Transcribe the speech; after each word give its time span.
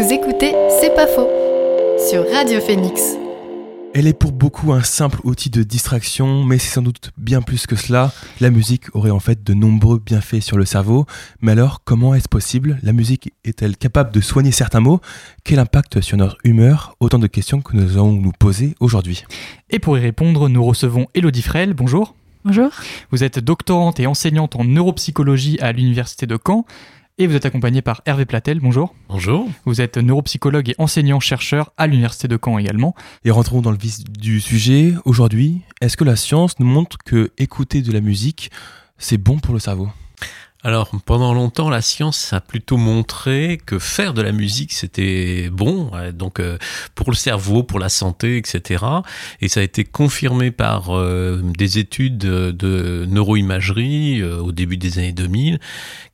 Vous 0.00 0.14
écoutez 0.14 0.54
C'est 0.80 0.94
pas 0.94 1.06
faux 1.06 1.28
sur 2.08 2.24
Radio 2.32 2.58
Phoenix. 2.58 3.18
Elle 3.92 4.06
est 4.06 4.18
pour 4.18 4.32
beaucoup 4.32 4.72
un 4.72 4.82
simple 4.82 5.18
outil 5.24 5.50
de 5.50 5.62
distraction, 5.62 6.42
mais 6.42 6.56
c'est 6.56 6.72
sans 6.72 6.80
doute 6.80 7.10
bien 7.18 7.42
plus 7.42 7.66
que 7.66 7.76
cela. 7.76 8.10
La 8.40 8.48
musique 8.48 8.84
aurait 8.94 9.10
en 9.10 9.20
fait 9.20 9.44
de 9.44 9.52
nombreux 9.52 9.98
bienfaits 9.98 10.40
sur 10.40 10.56
le 10.56 10.64
cerveau. 10.64 11.04
Mais 11.42 11.52
alors, 11.52 11.82
comment 11.84 12.14
est-ce 12.14 12.30
possible? 12.30 12.78
La 12.82 12.94
musique 12.94 13.34
est-elle 13.44 13.76
capable 13.76 14.10
de 14.10 14.22
soigner 14.22 14.52
certains 14.52 14.80
mots 14.80 15.02
Quel 15.44 15.58
impact 15.58 16.00
sur 16.00 16.16
notre 16.16 16.38
humeur? 16.44 16.96
Autant 17.00 17.18
de 17.18 17.26
questions 17.26 17.60
que 17.60 17.76
nous 17.76 17.92
allons 17.92 18.12
nous 18.12 18.32
poser 18.32 18.76
aujourd'hui. 18.80 19.24
Et 19.68 19.80
pour 19.80 19.98
y 19.98 20.00
répondre, 20.00 20.48
nous 20.48 20.64
recevons 20.64 21.08
Elodie 21.14 21.42
Frel. 21.42 21.74
Bonjour. 21.74 22.14
Bonjour. 22.46 22.70
Vous 23.10 23.22
êtes 23.22 23.38
doctorante 23.38 24.00
et 24.00 24.06
enseignante 24.06 24.56
en 24.56 24.64
neuropsychologie 24.64 25.58
à 25.60 25.72
l'Université 25.72 26.26
de 26.26 26.38
Caen. 26.42 26.64
Et 27.20 27.26
vous 27.26 27.36
êtes 27.36 27.44
accompagné 27.44 27.82
par 27.82 28.00
Hervé 28.06 28.24
Platel, 28.24 28.60
bonjour. 28.60 28.94
Bonjour. 29.10 29.46
Vous 29.66 29.82
êtes 29.82 29.98
neuropsychologue 29.98 30.70
et 30.70 30.74
enseignant-chercheur 30.78 31.70
à 31.76 31.86
l'Université 31.86 32.28
de 32.28 32.38
Caen 32.42 32.56
également. 32.56 32.94
Et 33.26 33.30
rentrons 33.30 33.60
dans 33.60 33.72
le 33.72 33.76
vif 33.76 34.02
du 34.04 34.40
sujet. 34.40 34.94
Aujourd'hui, 35.04 35.60
est-ce 35.82 35.98
que 35.98 36.04
la 36.04 36.16
science 36.16 36.58
nous 36.60 36.66
montre 36.66 36.96
que 37.04 37.30
écouter 37.36 37.82
de 37.82 37.92
la 37.92 38.00
musique, 38.00 38.50
c'est 38.96 39.18
bon 39.18 39.38
pour 39.38 39.52
le 39.52 39.60
cerveau? 39.60 39.90
Alors, 40.62 40.90
pendant 41.06 41.32
longtemps, 41.32 41.70
la 41.70 41.80
science 41.80 42.34
a 42.34 42.40
plutôt 42.42 42.76
montré 42.76 43.58
que 43.64 43.78
faire 43.78 44.12
de 44.12 44.20
la 44.20 44.30
musique, 44.30 44.72
c'était 44.72 45.48
bon, 45.50 45.90
donc 46.12 46.38
euh, 46.38 46.58
pour 46.94 47.10
le 47.10 47.16
cerveau, 47.16 47.62
pour 47.62 47.78
la 47.78 47.88
santé, 47.88 48.36
etc. 48.36 48.84
Et 49.40 49.48
ça 49.48 49.60
a 49.60 49.62
été 49.62 49.84
confirmé 49.84 50.50
par 50.50 50.94
euh, 50.94 51.40
des 51.56 51.78
études 51.78 52.18
de 52.18 53.06
neuroimagerie 53.08 54.20
euh, 54.20 54.36
au 54.36 54.52
début 54.52 54.76
des 54.76 54.98
années 54.98 55.12
2000, 55.12 55.60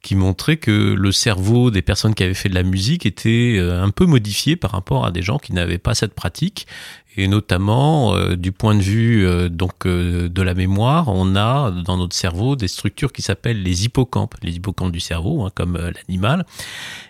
qui 0.01 0.15
montraient 0.15 0.59
que 0.59 0.95
le 0.97 1.11
cerveau 1.11 1.73
des 1.73 1.83
personnes 1.83 2.15
qui 2.15 2.23
avaient 2.23 2.35
fait 2.35 2.49
de 2.49 2.55
la 2.55 2.63
musique 2.63 3.05
était 3.05 3.59
un 3.61 3.91
peu 3.91 4.07
modifié 4.07 4.55
par 4.55 4.71
rapport 4.71 5.05
à 5.05 5.11
des 5.11 5.23
gens 5.23 5.39
qui 5.39 5.55
n'avaient 5.55 5.79
pas 5.79 5.97
cette 5.97 6.15
pratique 6.15 6.69
et 7.17 7.29
notamment 7.29 8.15
euh, 8.15 8.37
du 8.37 8.53
point 8.53 8.75
de 8.75 8.83
vue 8.83 9.27
euh, 9.27 9.49
donc 9.49 9.87
euh, 9.87 10.29
de 10.29 10.43
la 10.43 10.55
mémoire, 10.55 11.09
on 11.09 11.35
a 11.35 11.71
dans 11.71 11.97
notre 11.97 12.15
cerveau 12.15 12.57
des 12.57 12.69
structures 12.69 13.13
qui 13.13 13.23
s'appellent 13.23 13.63
les 13.63 13.85
hippocampes, 13.85 14.35
les 14.43 14.57
hippocampes 14.57 14.93
du 14.93 15.01
cerveau, 15.01 15.43
hein, 15.43 15.51
comme 15.55 15.79
l'animal. 15.79 16.45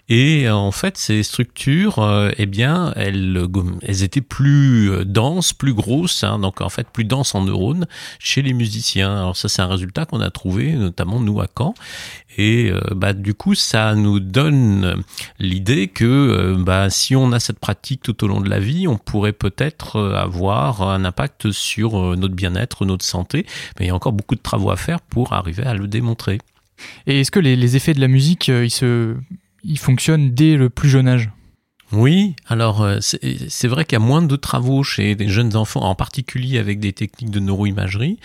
Et 0.09 0.49
en 0.49 0.71
fait, 0.71 0.97
ces 0.97 1.25
structures, 1.25 1.99
eh 2.37 2.47
bien, 2.47 2.93
elles, 2.95 3.49
étaient 4.05 4.21
plus 4.21 5.05
denses, 5.05 5.53
plus 5.53 5.75
grosses, 5.75 6.23
hein, 6.23 6.39
donc 6.39 6.61
en 6.61 6.69
fait 6.69 6.87
plus 6.89 7.03
denses 7.03 7.35
en 7.35 7.43
neurones 7.43 7.89
chez 8.21 8.41
les 8.41 8.53
musiciens. 8.53 9.17
Alors 9.17 9.37
ça, 9.37 9.49
c'est 9.49 9.63
un 9.63 9.67
résultat 9.67 10.07
qu'on 10.07 10.21
a 10.21 10.31
trouvé, 10.31 10.75
notamment 10.75 11.19
nous 11.19 11.41
à 11.41 11.49
Caen. 11.59 11.75
Et 12.39 12.71
bah, 12.95 13.15
du 13.15 13.35
coup, 13.35 13.57
ça 13.57 13.97
nous 13.97 14.21
donne 14.21 15.03
l'idée 15.41 15.89
que 15.89 16.55
bah, 16.57 16.89
si 16.89 17.17
on 17.17 17.33
a 17.33 17.41
cette 17.41 17.59
pratique 17.59 18.03
tout 18.03 18.23
au 18.23 18.29
long 18.29 18.41
de 18.41 18.49
la 18.49 18.61
vie, 18.61 18.87
on 18.87 18.99
pourrait 18.99 19.33
peut-être 19.33 19.96
euh, 19.99 20.15
avoir 20.15 20.83
un 20.83 21.05
impact 21.05 21.51
sur 21.51 22.17
notre 22.17 22.35
bien-être, 22.35 22.85
notre 22.85 23.05
santé. 23.05 23.47
Mais 23.79 23.87
il 23.87 23.89
y 23.89 23.91
a 23.91 23.95
encore 23.95 24.13
beaucoup 24.13 24.35
de 24.35 24.41
travaux 24.41 24.71
à 24.71 24.77
faire 24.77 25.01
pour 25.01 25.33
arriver 25.33 25.65
à 25.65 25.75
le 25.75 25.87
démontrer. 25.87 26.39
Et 27.07 27.21
est-ce 27.21 27.31
que 27.31 27.41
les, 27.41 27.57
les, 27.57 27.77
effets 27.77 27.95
de 27.95 28.01
la 28.01 28.09
musique, 28.09 28.49
ils, 28.49 28.71
se, 28.71 29.15
ils 29.65 29.79
fonctionnent 29.79 30.35
dès 30.35 30.57
le 30.57 30.69
plus 30.69 30.89
jeune 30.89 31.09
âge? 31.09 31.31
Oui, 31.93 32.35
alors 32.49 32.83
euh, 32.83 32.99
c'est 33.01 33.69
vrai 33.69 33.85
qu'il 33.85 33.93
y 33.93 34.03
a 34.03 34.05
moins 34.05 34.23
de 34.23 34.35
travaux 34.35 34.83
chez 34.83 35.15
des 35.15 35.29
jeunes 35.29 35.55
enfants, 35.55 35.83
en 35.83 35.95
particulier 35.95 36.59
avec 36.59 36.81
des 36.81 36.93
techniques 36.93 37.31
de 37.31 37.39
neuroimagerie 37.39 38.19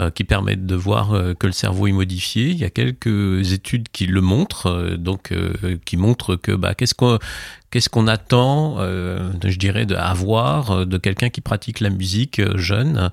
euh, 0.00 0.10
qui 0.10 0.24
permettent 0.24 0.66
de 0.66 0.74
voir 0.74 1.12
euh, 1.12 1.32
que 1.32 1.46
le 1.46 1.52
cerveau 1.52 1.86
est 1.86 1.92
modifié. 1.92 2.48
Il 2.48 2.58
y 2.58 2.64
a 2.64 2.70
quelques 2.70 3.52
études 3.52 3.90
qui 3.92 4.06
le 4.06 4.20
montrent, 4.20 4.96
donc 4.98 5.32
qui 5.84 5.96
montrent 5.96 6.34
que 6.34 6.50
bah, 6.50 6.74
qu'est-ce 6.74 6.94
qu'on 6.94 7.18
Qu'est-ce 7.70 7.88
qu'on 7.88 8.06
attend, 8.06 8.76
euh, 8.78 9.32
je 9.44 9.58
dirais, 9.58 9.86
d'avoir 9.86 10.70
euh, 10.70 10.84
de 10.84 10.98
quelqu'un 10.98 11.30
qui 11.30 11.40
pratique 11.40 11.80
la 11.80 11.90
musique 11.90 12.38
euh, 12.38 12.56
jeune? 12.56 13.10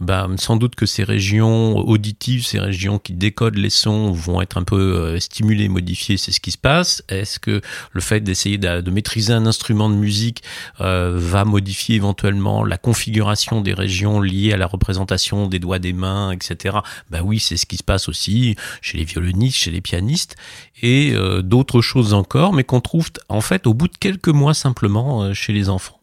Ben, 0.00 0.36
Sans 0.38 0.56
doute 0.56 0.74
que 0.74 0.86
ces 0.86 1.04
régions 1.04 1.76
auditives, 1.76 2.46
ces 2.46 2.58
régions 2.58 2.98
qui 2.98 3.12
décodent 3.12 3.58
les 3.58 3.68
sons 3.68 4.10
vont 4.10 4.40
être 4.40 4.56
un 4.56 4.62
peu 4.62 5.18
stimulées, 5.20 5.68
modifiées, 5.68 6.16
c'est 6.16 6.32
ce 6.32 6.40
qui 6.40 6.50
se 6.50 6.58
passe. 6.58 7.02
Est-ce 7.08 7.38
que 7.38 7.60
le 7.92 8.00
fait 8.00 8.20
d'essayer 8.20 8.56
de, 8.56 8.80
de, 8.80 8.90
maîtriser 8.90 9.34
un 9.34 9.44
instrument 9.44 9.90
de 9.90 9.94
musique 9.94 10.42
va 10.78 11.44
modifier 11.44 11.96
éventuellement 11.96 12.64
la 12.64 12.78
configuration 12.78 13.60
des 13.60 13.74
régions 13.74 14.20
liées 14.20 14.52
à 14.52 14.56
la 14.56 14.66
représentation 14.66 15.46
des 15.46 15.58
doigts 15.58 15.78
des 15.78 15.92
mains, 15.92 16.32
etc. 16.32 16.78
Ben 17.10 17.22
oui, 17.22 17.38
c'est 17.38 17.56
ce 17.56 17.66
qui 17.66 17.76
se 17.76 17.82
passe 17.82 18.08
aussi 18.08 18.56
chez 18.80 18.98
les 18.98 19.04
violonistes, 19.04 19.56
chez 19.56 19.70
les 19.70 19.80
pianistes 19.80 20.36
et 20.82 21.14
d'autres 21.42 21.82
choses 21.82 22.14
encore, 22.14 22.52
mais 22.52 22.64
qu'on 22.64 22.80
trouve 22.80 23.10
en 23.28 23.40
fait 23.40 23.66
au 23.66 23.74
bout 23.74 23.89
quelques 23.98 24.28
mois 24.28 24.54
simplement 24.54 25.22
euh, 25.22 25.34
chez 25.34 25.52
les 25.52 25.68
enfants. 25.68 25.99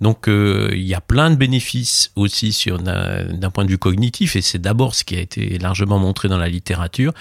Donc 0.00 0.28
euh, 0.28 0.70
il 0.72 0.82
y 0.82 0.94
a 0.94 1.00
plein 1.00 1.30
de 1.30 1.36
bénéfices 1.36 2.12
aussi 2.16 2.52
sur 2.52 2.78
d'un 2.78 3.50
point 3.50 3.64
de 3.64 3.70
vue 3.70 3.78
cognitif 3.78 4.36
et 4.36 4.42
c'est 4.42 4.58
d'abord 4.58 4.94
ce 4.94 5.04
qui 5.04 5.16
a 5.16 5.20
été 5.20 5.58
largement 5.58 5.98
montré 5.98 6.28
dans 6.28 6.38
la 6.38 6.48
littérature 6.48 7.12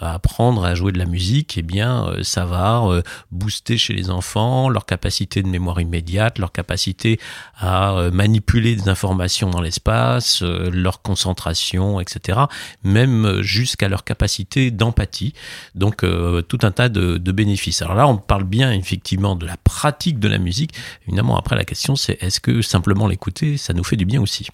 apprendre 0.00 0.64
à 0.64 0.74
jouer 0.74 0.92
de 0.92 0.98
la 0.98 1.06
musique, 1.06 1.58
eh 1.58 1.62
bien, 1.62 2.06
euh, 2.06 2.22
ça 2.22 2.44
va 2.44 2.84
euh, 2.84 3.02
booster 3.32 3.76
chez 3.78 3.94
les 3.94 4.10
enfants 4.10 4.68
leur 4.68 4.86
capacité 4.86 5.42
de 5.42 5.48
mémoire 5.48 5.80
immédiate, 5.80 6.38
leur 6.38 6.52
capacité 6.52 7.18
à 7.58 8.10
manipuler 8.12 8.76
des 8.76 8.88
informations 8.88 9.50
dans 9.50 9.60
l'espace, 9.60 10.42
leur 10.42 11.02
concentration, 11.02 12.00
etc. 12.00 12.38
Même 12.84 13.40
jusqu'à 13.42 13.88
leur 13.88 14.04
capacité 14.04 14.70
d'empathie. 14.70 15.34
Donc, 15.74 16.04
tout 16.48 16.58
un 16.62 16.70
tas 16.70 16.88
de, 16.88 17.18
de, 17.18 17.32
bénéfices. 17.32 17.82
Alors 17.82 17.94
là, 17.94 18.06
on 18.06 18.16
parle 18.16 18.44
bien 18.44 18.72
effectivement 18.72 19.34
de 19.36 19.46
la 19.46 19.56
pratique 19.56 20.18
de 20.18 20.28
la 20.28 20.38
musique. 20.38 20.74
Évidemment, 21.06 21.36
après, 21.36 21.56
la 21.56 21.64
question, 21.64 21.96
c'est 21.96 22.17
est-ce 22.20 22.40
que 22.40 22.62
simplement 22.62 23.06
l'écouter, 23.06 23.56
ça 23.56 23.72
nous 23.72 23.84
fait 23.84 23.96
du 23.96 24.04
bien 24.04 24.20
aussi? 24.20 24.48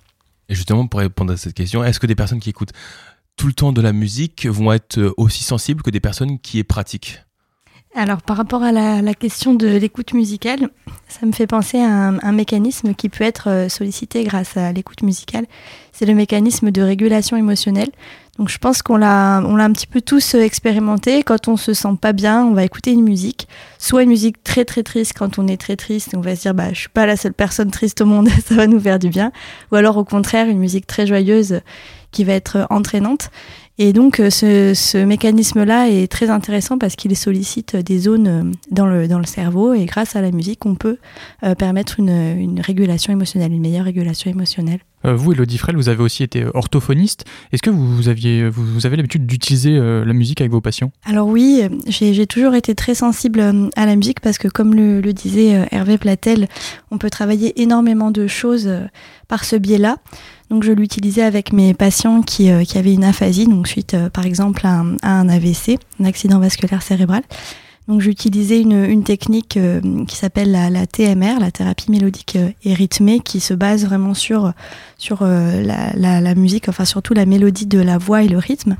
Et 0.49 0.55
justement, 0.55 0.87
pour 0.87 1.01
répondre 1.01 1.33
à 1.33 1.37
cette 1.37 1.55
question, 1.55 1.83
est-ce 1.85 2.01
que 2.01 2.07
des 2.07 2.15
personnes 2.15 2.41
qui 2.41 2.51
écoutent 2.51 2.73
tout 3.37 3.47
le 3.47 3.53
temps 3.53 3.73
de 3.73 3.81
la 3.81 3.93
musique 3.93 4.47
vont 4.47 4.73
être 4.73 5.15
aussi 5.17 5.43
sensibles 5.43 5.83
que 5.83 5.91
des 5.91 6.01
personnes 6.01 6.39
qui 6.39 6.59
est 6.59 6.65
pratiquent? 6.65 7.21
Alors 7.95 8.23
par 8.23 8.37
rapport 8.37 8.63
à 8.63 8.73
la, 8.73 9.15
question 9.15 9.55
de 9.55 9.69
l'écoute 9.69 10.15
musicale, 10.15 10.69
ça 11.09 11.25
me 11.27 11.33
fait 11.33 11.47
penser 11.47 11.79
à 11.79 12.09
un, 12.21 12.33
mécanisme 12.33 12.93
qui 12.95 13.09
peut 13.09 13.23
être 13.23 13.49
euh, 13.49 13.69
sollicité 13.69 14.25
grâce 14.25 14.57
à 14.57 14.73
l'écoute 14.73 15.03
musicale. 15.03 15.47
C'est 15.93 16.07
le 16.07 16.15
mécanisme 16.15 16.73
de 16.73 16.83
régulation 16.83 17.37
émotionnelle. 17.37 17.91
Donc 18.37 18.49
je 18.49 18.59
pense 18.59 18.83
qu'on 18.83 18.97
l'a, 18.97 19.41
on 19.47 19.55
l'a 19.55 19.65
un 19.65 19.73
petit 19.73 19.87
peu 19.87 20.01
tous 20.01 20.35
euh, 20.35 20.41
expérimenté. 20.41 21.23
Quand 21.23 21.47
on 21.47 21.57
se 21.57 21.73
sent 21.73 21.97
pas 22.01 22.13
bien, 22.13 22.45
on 22.45 22.53
va 22.53 22.65
écouter 22.65 22.91
une 22.91 23.05
musique, 23.05 23.47
soit 23.79 24.03
une 24.03 24.09
musique 24.09 24.43
très 24.43 24.65
très 24.65 24.83
triste 24.83 25.13
quand 25.17 25.39
on 25.39 25.47
est 25.47 25.61
très 25.61 25.77
triste, 25.77 26.15
on 26.17 26.21
va 26.21 26.35
se 26.35 26.43
dire 26.43 26.55
bah 26.55 26.73
je 26.73 26.81
suis 26.81 26.89
pas 26.89 27.07
la 27.07 27.17
seule 27.17 27.33
personne 27.35 27.71
triste 27.71 28.01
au 28.01 28.07
monde, 28.07 28.29
ça 28.45 28.57
va 28.57 28.67
nous 28.67 28.81
faire 28.81 28.99
du 28.99 29.09
bien, 29.09 29.31
ou 29.71 29.77
alors 29.77 29.97
au 29.97 30.05
contraire 30.05 30.49
une 30.49 30.59
musique 30.59 30.89
très 30.89 31.07
joyeuse 31.07 31.61
qui 32.11 32.25
va 32.25 32.33
être 32.33 32.67
entraînante. 32.71 33.31
Et 33.77 33.93
donc 33.93 34.21
euh, 34.21 34.31
ce, 34.31 34.73
ce 34.75 34.99
mécanisme-là 34.99 35.91
est 35.91 36.07
très 36.07 36.31
intéressant 36.31 36.79
parce 36.79 36.95
qu'il 36.95 37.17
sollicite 37.17 37.75
des 37.75 37.99
zones 37.99 38.29
euh, 38.29 38.43
dans 38.71 38.87
le, 38.87 39.09
dans 39.09 39.19
le 39.19 39.27
cerveau 39.27 39.75
et 39.75 39.85
grâce 39.85 40.15
à 40.15 40.23
la 40.23 40.31
musique, 40.31 40.65
on 40.65 40.77
peut 40.77 40.99
euh, 41.43 41.57
permettre 41.57 41.99
une, 41.99 42.11
une, 42.11 42.61
régulation 42.61 43.13
émotionnelle, 43.13 43.53
une 43.53 43.61
meilleure 43.61 43.85
régulation 43.85 44.31
émotionnelle. 44.31 44.79
vous, 45.03 45.33
Elodie 45.33 45.59
Frel, 45.59 45.75
vous 45.75 45.89
avez 45.89 46.03
aussi 46.05 46.23
été 46.23 46.45
orthophoniste. 46.55 47.25
Est-ce 47.53 47.63
que 47.63 47.71
vous, 47.71 48.09
aviez, 48.09 48.49
vous, 48.49 48.87
avez 48.87 48.97
l'habitude 48.97 49.27
d'utiliser 49.27 49.77
la 49.79 50.13
musique 50.13 50.41
avec 50.41 50.53
vos 50.53 50.61
patients? 50.61 50.93
Alors 51.05 51.27
oui, 51.27 51.63
j'ai 51.89 52.27
toujours 52.27 52.55
été 52.55 52.75
très 52.75 52.95
sensible 52.95 53.41
à 53.77 53.87
la 53.87 53.97
musique 53.97 54.21
parce 54.21 54.39
que 54.39 54.49
comme 54.49 54.75
le, 54.75 55.01
le 55.01 55.13
disait 55.13 55.67
Hervé 55.73 55.99
Platel, 55.99 56.49
on 56.91 56.99
peut 56.99 57.11
travailler 57.11 57.61
énormément 57.61 58.11
de 58.11 58.27
choses 58.27 58.71
par 59.29 59.45
ce 59.45 59.57
biais-là. 59.57 59.97
Donc 60.55 60.63
je 60.63 60.71
l'utilisais 60.71 61.23
avec 61.25 61.53
mes 61.53 61.75
patients 61.75 62.23
qui, 62.23 62.49
euh, 62.49 62.63
avaient 62.77 62.95
une 62.95 63.03
aphasie, 63.03 63.49
donc 63.49 63.67
suite 63.67 63.95
euh, 63.95 64.09
par 64.09 64.25
exemple 64.25 64.65
à 64.65 64.85
un, 65.03 65.29
AVC, 65.29 65.81
un 66.01 66.05
accident 66.05 66.39
vasculaire 66.39 66.81
cérébral. 66.81 67.23
Donc 67.87 68.01
j'utilisais 68.01 68.63
une, 68.63 69.05
technique 69.05 69.59
euh, 69.59 69.81
qui 70.07 70.17
s'appelle 70.17 70.51
la, 70.51 70.87
TMR, 70.87 71.39
la 71.39 71.51
thérapie 71.51 71.91
mélodique 71.91 72.39
et 72.65 72.73
rythmée, 72.73 73.21
qui 73.21 73.41
se 73.41 73.53
base 73.53 73.85
vraiment 73.85 74.15
sur, 74.15 74.55
sur 74.97 75.23
la, 75.25 75.93
la, 75.95 76.21
la, 76.23 76.35
musique, 76.35 76.71
enfin 76.71 76.87
surtout 76.87 77.13
la 77.13 77.27
mélodie 77.27 77.67
de 77.67 77.79
la 77.79 77.99
voix 77.99 78.23
et 78.23 78.29
le 78.29 78.39
rythme. 78.39 78.77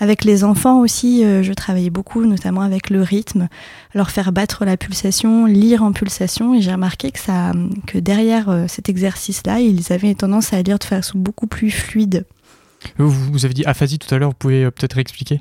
Avec 0.00 0.24
les 0.24 0.44
enfants 0.44 0.80
aussi, 0.80 1.22
je 1.22 1.52
travaillais 1.54 1.88
beaucoup, 1.88 2.24
notamment 2.26 2.60
avec 2.60 2.90
le 2.90 3.00
rythme, 3.00 3.48
leur 3.94 4.10
faire 4.10 4.32
battre 4.32 4.66
la 4.66 4.76
pulsation, 4.76 5.46
lire 5.46 5.82
en 5.82 5.92
pulsation, 5.92 6.54
et 6.54 6.60
j'ai 6.60 6.72
remarqué 6.72 7.10
que, 7.10 7.18
ça, 7.18 7.52
que 7.86 7.96
derrière 7.96 8.66
cet 8.68 8.90
exercice-là, 8.90 9.60
ils 9.60 9.92
avaient 9.94 10.14
tendance 10.14 10.52
à 10.52 10.60
lire 10.60 10.78
de 10.78 10.84
façon 10.84 11.18
beaucoup 11.18 11.46
plus 11.46 11.70
fluide. 11.70 12.26
Vous, 12.98 13.10
vous 13.10 13.44
avez 13.44 13.54
dit 13.54 13.64
aphasie 13.64 13.98
tout 13.98 14.12
à 14.14 14.18
l'heure, 14.18 14.30
vous 14.30 14.36
pouvez 14.38 14.70
peut-être 14.70 14.98
expliquer? 14.98 15.40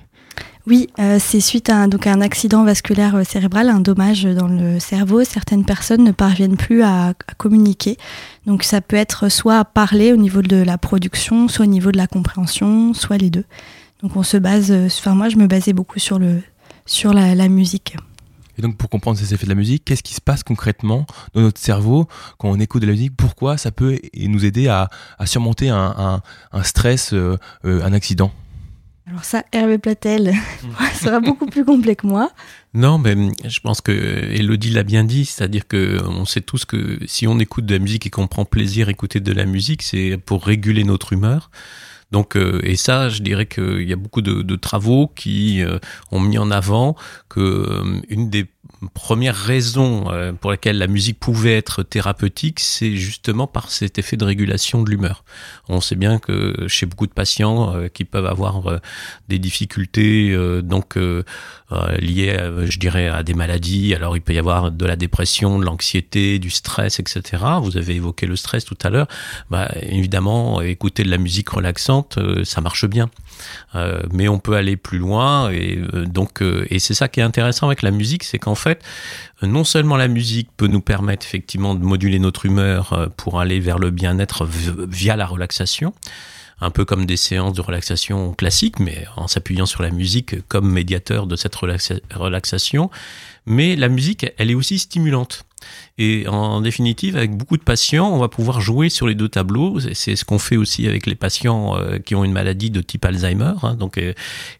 Oui, 0.67 0.89
euh, 0.99 1.17
c'est 1.19 1.39
suite 1.39 1.69
à 1.69 1.77
un, 1.77 1.87
donc 1.87 2.05
un 2.05 2.21
accident 2.21 2.63
vasculaire 2.63 3.15
euh, 3.15 3.23
cérébral, 3.23 3.69
un 3.69 3.79
dommage 3.79 4.23
dans 4.25 4.47
le 4.47 4.79
cerveau. 4.79 5.23
Certaines 5.23 5.65
personnes 5.65 6.03
ne 6.03 6.11
parviennent 6.11 6.57
plus 6.57 6.83
à, 6.83 7.13
communiquer. 7.37 7.97
Donc 8.45 8.63
ça 8.63 8.79
peut 8.79 8.95
être 8.95 9.29
soit 9.29 9.57
à 9.57 9.65
parler 9.65 10.13
au 10.13 10.17
niveau 10.17 10.43
de 10.43 10.57
la 10.57 10.77
production, 10.77 11.47
soit 11.47 11.65
au 11.65 11.69
niveau 11.69 11.91
de 11.91 11.97
la 11.97 12.05
compréhension, 12.05 12.93
soit 12.93 13.17
les 13.17 13.31
deux. 13.31 13.45
Donc 14.03 14.15
on 14.15 14.23
se 14.23 14.37
base, 14.37 14.71
euh, 14.71 14.85
enfin 14.85 15.15
moi 15.15 15.29
je 15.29 15.37
me 15.37 15.47
basais 15.47 15.73
beaucoup 15.73 15.97
sur, 15.97 16.19
le, 16.19 16.41
sur 16.85 17.11
la, 17.13 17.49
musique. 17.49 17.95
Et 18.59 18.61
donc 18.61 18.77
pour 18.77 18.89
comprendre 18.89 19.17
ces 19.17 19.33
effets 19.33 19.45
de 19.45 19.49
la 19.49 19.55
musique, 19.55 19.83
qu'est-ce 19.83 20.03
qui 20.03 20.13
se 20.13 20.21
passe 20.21 20.43
concrètement 20.43 21.07
dans 21.33 21.41
notre 21.41 21.59
cerveau 21.59 22.07
quand 22.37 22.49
on 22.49 22.59
écoute 22.59 22.83
de 22.83 22.87
la 22.87 22.93
musique? 22.93 23.15
Pourquoi 23.17 23.57
ça 23.57 23.71
peut 23.71 23.97
nous 24.15 24.45
aider 24.45 24.67
à, 24.67 24.89
surmonter 25.25 25.69
un, 25.69 26.21
stress, 26.63 27.13
un 27.63 27.93
accident? 27.93 28.31
Alors 29.07 29.24
ça, 29.25 29.44
Hervé 29.51 29.77
Platel 29.77 30.33
sera 31.01 31.19
beaucoup 31.19 31.48
plus 31.48 31.65
complet 31.65 31.95
que 31.95 32.06
moi. 32.06 32.31
Non, 32.74 32.98
mais 32.98 33.15
je 33.45 33.59
pense 33.59 33.81
que 33.81 33.92
Elodie 33.92 34.69
l'a 34.69 34.83
bien 34.83 35.03
dit, 35.03 35.25
c'est-à-dire 35.25 35.68
que 35.68 36.00
on 36.07 36.25
sait 36.25 36.42
tous 36.42 36.65
que 36.65 37.00
si 37.07 37.27
on 37.27 37.39
écoute 37.39 37.65
de 37.65 37.74
la 37.74 37.80
musique 37.80 38.06
et 38.06 38.09
qu'on 38.09 38.27
prend 38.27 38.45
plaisir 38.45 38.88
à 38.88 38.92
écouter 38.92 39.19
de 39.19 39.33
la 39.33 39.45
musique, 39.45 39.81
c'est 39.81 40.18
pour 40.18 40.45
réguler 40.45 40.83
notre 40.83 41.13
humeur. 41.13 41.50
Donc, 42.12 42.36
euh, 42.36 42.59
et 42.63 42.75
ça, 42.75 43.09
je 43.09 43.21
dirais 43.21 43.45
qu'il 43.45 43.88
y 43.88 43.94
a 43.94 43.95
beaucoup 43.95 44.21
de, 44.21 44.56
travaux 44.56 45.07
qui 45.15 45.63
euh, 45.63 45.80
ont 46.12 46.19
mis 46.19 46.38
en 46.38 46.51
avant 46.51 46.95
que 47.30 47.39
euh, 47.39 48.01
une 48.09 48.30
des 48.30 48.45
première 48.89 49.36
raison 49.36 50.12
euh, 50.12 50.33
pour 50.33 50.51
laquelle 50.51 50.78
la 50.78 50.88
musique 50.88 51.19
pouvait 51.19 51.56
être 51.56 51.83
thérapeutique, 51.83 52.60
c'est 52.60 52.95
justement 52.95 53.48
par 53.48 53.72
cet 53.72 54.00
effet 54.00 54.18
de 54.18 54.25
régulation 54.25 54.81
de 54.81 54.89
l'humeur. 54.89 55.24
On 55.69 55.81
sait 55.81 55.95
bien 55.95 56.19
que 56.19 56.68
chez 56.68 56.86
beaucoup 56.86 57.07
de 57.07 57.13
patients 57.13 57.75
euh, 57.75 57.88
qui 57.88 58.06
peuvent 58.06 58.25
avoir 58.25 58.68
euh, 58.68 58.80
des 59.28 59.39
difficultés 59.39 60.36
donc 60.63 60.98
liées, 62.00 62.38
je 62.66 62.80
dirais, 62.80 63.07
à 63.07 63.24
des 63.24 63.33
maladies, 63.33 63.94
alors 63.94 64.18
il 64.18 64.22
peut 64.22 64.33
y 64.33 64.39
avoir 64.39 64.72
de 64.72 64.86
la 64.86 64.95
dépression, 64.95 65.60
de 65.60 65.66
l'anxiété, 65.66 66.39
du 66.39 66.50
stress, 66.50 67.00
etc. 67.00 67.44
Vous 67.62 67.78
avez 67.78 67.95
évoqué 67.95 68.25
le 68.25 68.36
stress 68.36 68.66
tout 68.66 68.78
à 68.83 68.89
l'heure. 68.89 69.07
Bah, 69.50 69.69
évidemment, 69.81 70.62
écouter 70.62 71.04
de 71.04 71.10
la 71.10 71.18
musique 71.18 71.50
relaxante, 71.50 72.19
ça 72.44 72.62
marche 72.62 72.86
bien. 72.86 73.10
Mais 74.11 74.27
on 74.27 74.39
peut 74.39 74.55
aller 74.55 74.77
plus 74.77 74.97
loin 74.97 75.49
et 75.51 75.81
donc 76.05 76.41
et 76.41 76.79
c'est 76.79 76.93
ça 76.93 77.07
qui 77.07 77.19
est 77.19 77.23
intéressant 77.23 77.67
avec 77.67 77.81
la 77.81 77.91
musique, 77.91 78.23
c'est 78.23 78.39
qu'en 78.39 78.55
fait, 78.55 78.83
non 79.41 79.63
seulement 79.63 79.97
la 79.97 80.07
musique 80.07 80.49
peut 80.55 80.67
nous 80.67 80.81
permettre 80.81 81.25
effectivement 81.25 81.75
de 81.75 81.83
moduler 81.83 82.19
notre 82.19 82.45
humeur 82.45 82.93
euh, 82.93 83.07
pour 83.15 83.39
aller 83.39 83.59
vers 83.59 83.79
le 83.79 83.91
bien-être 83.91 84.45
via 84.45 85.15
la 85.15 85.25
relaxation, 85.25 85.93
un 86.59 86.69
peu 86.69 86.85
comme 86.85 87.05
des 87.05 87.17
séances 87.17 87.53
de 87.53 87.61
relaxation 87.61 88.33
classiques, 88.33 88.79
mais 88.79 89.05
en 89.15 89.27
s'appuyant 89.27 89.65
sur 89.65 89.81
la 89.81 89.89
musique 89.89 90.47
comme 90.47 90.71
médiateur 90.71 91.27
de 91.27 91.35
cette 91.35 91.55
relaxation. 91.55 92.89
Mais 93.47 93.75
la 93.75 93.89
musique, 93.89 94.27
elle 94.37 94.51
est 94.51 94.55
aussi 94.55 94.77
stimulante. 94.77 95.44
Et 95.97 96.27
en 96.27 96.61
définitive, 96.61 97.15
avec 97.15 97.35
beaucoup 97.35 97.57
de 97.57 97.63
patients, 97.63 98.09
on 98.11 98.17
va 98.17 98.27
pouvoir 98.27 98.61
jouer 98.61 98.89
sur 98.89 99.07
les 99.07 99.15
deux 99.15 99.29
tableaux. 99.29 99.79
C'est 99.93 100.15
ce 100.15 100.25
qu'on 100.25 100.39
fait 100.39 100.57
aussi 100.57 100.87
avec 100.87 101.05
les 101.05 101.15
patients 101.15 101.75
euh, 101.75 101.99
qui 101.99 102.15
ont 102.15 102.23
une 102.23 102.31
maladie 102.31 102.71
de 102.71 102.81
type 102.81 103.05
Alzheimer. 103.05 103.53
Hein. 103.63 103.75
Donc, 103.75 103.97
euh, 103.97 104.13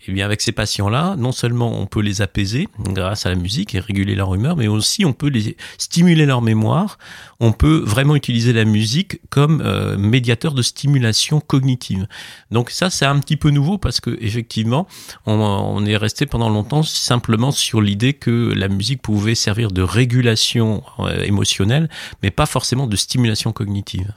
eh 0.08 0.12
bien 0.12 0.26
avec 0.26 0.42
ces 0.42 0.52
patients-là, 0.52 1.16
non 1.18 1.32
seulement 1.32 1.72
on 1.80 1.86
peut 1.86 2.02
les 2.02 2.22
apaiser 2.22 2.68
grâce 2.80 3.26
à 3.26 3.30
la 3.30 3.36
musique 3.36 3.76
et 3.76 3.80
réguler 3.80 4.16
leur 4.16 4.34
humeur, 4.36 4.56
mais 4.56 4.68
aussi 4.68 5.06
on 5.06 5.14
peut 5.14 5.30
les 5.30 5.58
stimuler 5.78 6.26
leur 6.26 6.42
mémoire. 6.42 6.98
On 7.40 7.52
peut 7.52 7.82
vraiment 7.84 8.16
utiliser 8.16 8.54
la 8.54 8.66
musique 8.66 9.20
comme 9.30 9.62
euh, 9.66 9.98
médiateur 9.98 10.54
de 10.54 10.62
stimulation 10.62 11.42
cognitive. 11.42 12.08
Donc 12.52 12.70
ça, 12.70 12.90
c'est 12.90 13.06
un 13.06 13.20
petit 13.20 13.38
peu 13.38 13.50
nouveau 13.50 13.78
parce 13.78 14.00
que 14.00 14.18
effectivement, 14.22 14.88
on, 15.26 15.86
est 15.86 15.98
resté 15.98 16.26
pendant 16.26 16.50
longtemps 16.50 16.84
simplement 16.84 17.52
sur 17.52 17.82
l'idée 17.82 18.14
que 18.14 18.54
la 18.56 18.68
musique 18.68 19.02
pouvait 19.02 19.36
servir 19.36 19.72
de 19.72 19.82
régulation 19.82 20.84
émotionnelle, 21.24 21.90
mais 22.22 22.32
pas 22.32 22.46
forcément 22.46 22.88
de 22.88 22.96
stimulation 22.96 23.52
cognitive. 23.52 24.14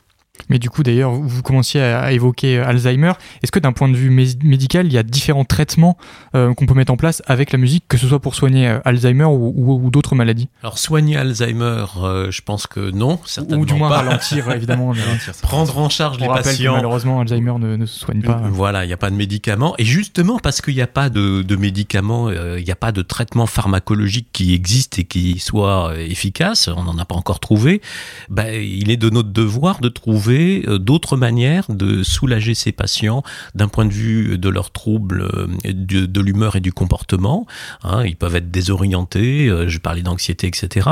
Mais 0.49 0.59
du 0.59 0.71
coup, 0.71 0.83
d'ailleurs, 0.83 1.13
vous 1.13 1.43
commenciez 1.43 1.81
à 1.81 2.13
évoquer 2.13 2.59
euh, 2.59 2.67
Alzheimer. 2.67 3.13
Est-ce 3.43 3.53
que 3.53 3.59
d'un 3.59 3.73
point 3.73 3.89
de 3.89 3.97
vue 3.97 4.11
médical, 4.11 4.87
il 4.87 4.93
y 4.93 4.99
a 4.99 5.03
différents 5.03 5.45
traitements 5.45 5.97
euh, 6.35 6.55
qu'on 6.55 6.67
peut 6.67 6.75
mettre 6.75 6.93
en 6.93 6.97
place 6.97 7.23
avec 7.27 7.53
la 7.53 7.59
musique, 7.59 7.85
que 7.89 7.97
ce 7.97 8.07
soit 8.07 8.21
pour 8.21 8.35
soigner 8.35 8.69
euh, 8.69 8.79
Alzheimer 8.85 9.25
ou, 9.25 9.91
d'autres 9.91 10.15
maladies? 10.15 10.49
Alors, 10.63 10.79
soigner 10.79 11.17
Alzheimer, 11.17 11.85
je 12.31 12.41
pense 12.43 12.67
que 12.67 12.91
non, 12.91 13.21
certainement 13.25 13.63
Ou 13.63 13.67
du 13.67 13.75
moins 13.75 13.89
ralentir, 13.89 14.51
évidemment. 14.51 14.93
Prendre 15.43 15.79
en 15.79 15.89
charge 15.89 16.19
les 16.19 16.27
patients. 16.27 16.75
malheureusement, 16.75 17.21
Alzheimer 17.21 17.55
ne, 17.59 17.87
se 17.87 17.99
soigne 17.99 18.23
pas. 18.23 18.43
Voilà, 18.51 18.85
il 18.85 18.89
n'y 18.89 18.93
a 18.93 18.99
pas 18.99 19.11
de 19.11 19.17
médicaments. 19.17 19.75
Et 19.79 19.85
justement, 19.85 20.39
parce 20.39 20.61
qu'il 20.61 20.75
n'y 20.75 20.83
a 20.83 20.87
pas 20.87 21.09
de, 21.09 21.43
de 21.43 21.57
médicaments, 21.57 22.31
il 22.31 22.65
n'y 22.65 22.71
a 22.71 22.77
pas 22.77 22.93
de 22.93 23.03
traitement 23.03 23.47
pharmacologique 23.47 24.29
qui 24.33 24.55
existe 24.55 24.99
et 24.99 25.05
qui 25.05 25.39
soit 25.39 25.95
efficace, 25.99 26.69
on 26.69 26.85
n'en 26.85 26.99
a 26.99 27.05
pas 27.05 27.15
encore 27.15 27.41
trouvé, 27.41 27.81
ben, 28.29 28.53
il 28.55 28.91
est 28.91 28.97
de 28.97 29.11
notre 29.11 29.31
devoir 29.31 29.81
de 29.81 29.89
trouver 29.89 30.34
euh, 30.35 30.79
d'autres 30.79 31.17
manières 31.17 31.67
de 31.69 32.03
soulager 32.03 32.55
ces 32.55 32.73
patients 32.73 33.23
d'un 33.55 33.69
point 33.69 33.85
de 33.85 33.93
vue 33.93 34.39
de 34.39 34.49
leurs 34.49 34.71
troubles 34.71 35.23
euh, 35.23 35.47
de, 35.65 36.21
l'humeur 36.21 36.57
et 36.57 36.61
du 36.61 36.73
comportement. 36.73 37.47
Hein. 37.83 38.05
ils 38.05 38.17
peuvent 38.17 38.37
être 38.37 38.51
désorientés, 38.51 39.49
euh, 39.49 39.69
je 39.69 39.79
parlais 39.79 40.03
d'anxiété, 40.03 40.47
etc. 40.47 40.89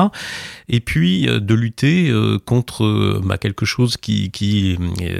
Et 0.68 0.80
puis 0.80 1.26
de 1.26 1.54
lutter 1.54 2.12
contre 2.46 3.20
bah, 3.24 3.38
quelque 3.38 3.64
chose 3.64 3.96
qui, 3.96 4.30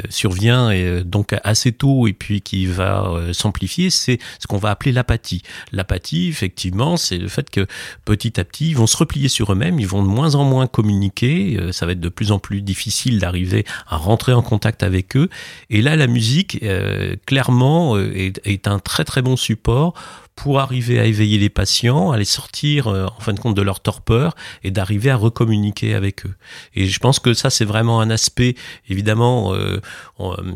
survient 0.09 1.03
donc 1.05 1.35
assez 1.45 1.73
tôt 1.73 2.07
et 2.07 2.13
puis 2.13 2.41
qui 2.41 2.67
va 2.67 3.13
s'amplifier, 3.33 3.91
c'est 3.91 4.19
ce 4.39 4.47
qu'on 4.47 4.59
va 4.59 4.71
appeler 4.71 4.93
l'apathie. 4.93 5.43
L'apathie, 5.73 6.29
effectivement, 6.29 6.97
c'est 6.97 7.19
le 7.19 7.29
fait 7.29 7.51
que 7.51 7.67
petit 8.05 8.41
à 8.41 8.45
petit, 8.45 8.71
ils 8.71 8.77
vont 8.77 8.87
se 8.87 8.97
replier 8.97 9.29
sur 9.29 9.53
eux-mêmes, 9.53 9.79
ils 9.79 9.87
vont 9.87 10.03
de 10.03 10.09
moins 10.09 10.35
en 10.35 10.45
moins 10.45 10.67
communiquer, 10.67 11.59
ça 11.73 11.87
va 11.87 11.93
être 11.93 12.01
de 12.01 12.09
plus 12.09 12.33
en 12.33 12.39
plus 12.39 12.63
difficile 12.63 13.19
d'arriver 13.19 13.65
à 13.89 13.97
rentrer 14.13 14.35
en 14.35 14.43
contact 14.43 14.83
avec 14.83 15.17
eux. 15.17 15.31
Et 15.71 15.81
là, 15.81 15.97
la 15.97 16.07
musique, 16.07 16.59
euh, 16.63 17.17
clairement, 17.25 17.97
euh, 17.97 18.13
est, 18.45 18.69
un 18.69 18.79
très 18.79 19.05
très 19.05 19.23
bon 19.23 19.37
support 19.37 19.95
pour 20.37 20.61
arriver 20.61 20.99
à 20.99 21.07
éveiller 21.07 21.39
les 21.39 21.49
patients, 21.49 22.11
à 22.11 22.19
les 22.19 22.27
sortir 22.27 22.89
euh, 22.89 23.07
en 23.07 23.21
fin 23.21 23.33
de 23.33 23.41
compte 23.41 23.55
de 23.55 23.63
leur 23.63 23.81
torpeur 23.81 24.35
et 24.65 24.71
d'arriver 24.71 25.11
à 25.11 25.17
recommuniquer 25.17 25.95
avec 25.95 26.27
eux. 26.27 26.35
Et 26.75 26.87
je 26.87 26.99
pense 26.99 27.21
que 27.21 27.33
ça 27.33 27.49
c'est 27.49 27.65
vraiment 27.65 28.03
un 28.03 28.11
aspect 28.11 28.55
évidemment 28.91 29.55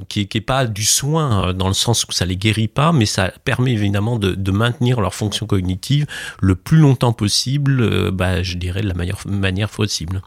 qui, 0.09 0.29
qui 0.29 0.38
est 0.38 0.41
pas 0.43 0.67
du 0.67 0.85
soin 0.85 1.55
dans 1.55 1.69
le 1.69 1.75
sens 1.75 2.05
où 2.05 2.12
ça 2.12 2.26
les 2.26 2.37
guérit 2.37 2.69
pas, 2.69 2.93
mais 2.93 3.06
ça 3.06 3.32
permet 3.44 3.73
évidemment 3.73 4.19
de, 4.19 4.35
de 4.35 4.50
maintenir 4.50 5.00
leur 5.00 5.14
fonction 5.14 5.47
cognitive 5.47 6.06
le 6.41 6.56
plus 6.56 6.79
longtemps 6.79 7.14
possible, 7.14 8.11
bah, 8.11 8.43
je 8.43 8.56
dirais 8.56 8.82
de 8.82 8.88
la 8.88 8.94
meilleure 8.94 9.20
manière 9.26 9.70
possible. 9.70 10.23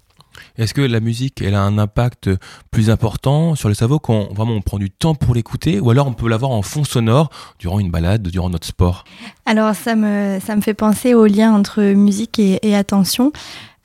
Est-ce 0.60 0.74
que 0.74 0.82
la 0.82 1.00
musique, 1.00 1.42
elle 1.42 1.56
a 1.56 1.62
un 1.62 1.78
impact 1.78 2.30
plus 2.70 2.90
important 2.90 3.56
sur 3.56 3.70
le 3.70 3.74
cerveau 3.74 3.98
quand 3.98 4.34
vraiment 4.34 4.52
on 4.52 4.62
prend 4.62 4.78
du 4.78 4.92
temps 4.92 5.16
pour 5.16 5.34
l'écouter 5.34 5.80
ou 5.80 5.90
alors 5.90 6.06
on 6.06 6.12
peut 6.12 6.28
l'avoir 6.28 6.52
en 6.52 6.62
fond 6.64 6.84
sonore 6.84 7.30
durant 7.60 7.80
une 7.80 7.90
balade, 7.90 8.28
durant 8.28 8.50
notre 8.50 8.68
sport? 8.68 9.06
Alors 9.46 9.74
ça 9.74 9.96
me, 9.96 10.38
ça 10.46 10.58
me 10.58 10.62
fait 10.62 10.74
penser 10.74 11.14
au 11.14 11.28
lien 11.28 11.54
entre 11.54 11.82
musique 11.94 12.40
et 12.40 12.76
attention. 12.76 13.32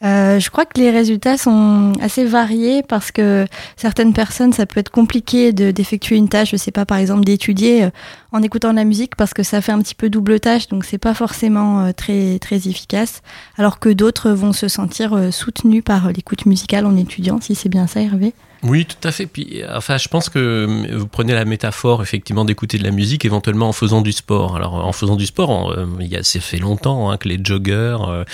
Euh, 0.04 0.38
je 0.38 0.50
crois 0.50 0.66
que 0.66 0.78
les 0.78 0.90
résultats 0.90 1.38
sont 1.38 1.92
assez 2.00 2.25
variés 2.25 2.82
parce 2.82 3.11
que 3.11 3.46
certaines 3.76 4.12
personnes, 4.12 4.52
ça 4.52 4.66
peut 4.66 4.80
être 4.80 4.90
compliqué 4.90 5.52
d'effectuer 5.52 6.16
une 6.16 6.28
tâche, 6.28 6.50
je 6.50 6.56
sais 6.56 6.73
pas, 6.73 6.84
par 6.84 6.99
exemple 6.99 7.25
d'étudier 7.25 7.84
euh, 7.84 7.90
en 8.32 8.42
écoutant 8.42 8.73
la 8.73 8.84
musique 8.84 9.16
parce 9.16 9.32
que 9.32 9.42
ça 9.42 9.62
fait 9.62 9.73
un 9.73 9.80
petit 9.80 9.94
peu 9.94 10.11
double 10.11 10.40
tâche, 10.40 10.68
donc 10.68 10.84
c'est 10.84 10.99
pas 10.99 11.14
forcément 11.14 11.80
euh, 11.80 11.92
très 11.92 12.38
très 12.38 12.68
efficace. 12.68 13.23
Alors 13.56 13.78
que 13.78 13.88
d'autres 13.88 14.30
vont 14.30 14.52
se 14.52 14.68
sentir 14.68 15.32
soutenus 15.32 15.82
par 15.82 16.12
l'écoute 16.12 16.44
musicale 16.44 16.84
en 16.84 16.96
étudiant, 16.96 17.40
si 17.40 17.54
c'est 17.54 17.70
bien 17.70 17.87
ça, 17.87 18.02
Hervé. 18.02 18.34
Oui, 18.64 18.87
tout 18.87 19.06
à 19.06 19.12
fait. 19.12 19.26
Puis, 19.26 19.62
enfin, 19.71 19.99
je 19.99 20.09
pense 20.09 20.30
que 20.30 20.38
euh, 20.38 20.97
vous 20.97 21.06
prenez 21.06 21.35
la 21.35 21.44
métaphore 21.44 22.02
effectivement 22.02 22.47
d'écouter 22.47 22.78
de 22.78 22.83
la 22.83 22.92
musique, 22.92 23.26
éventuellement 23.26 23.68
en 23.68 23.73
faisant 23.73 24.00
du 24.00 24.12
sport. 24.12 24.56
Alors, 24.56 24.87
en 24.87 24.92
faisant 24.92 25.16
du 25.16 25.26
sport, 25.26 25.71
euh, 25.73 25.87
il 26.00 26.06
y 26.06 26.16
a, 26.16 26.23
ça 26.23 26.40
fait 26.40 26.56
longtemps 26.56 27.11
hein, 27.11 27.18
que 27.18 27.28
les 27.28 27.38
joggeurs, 27.44 28.09
euh, 28.09 28.25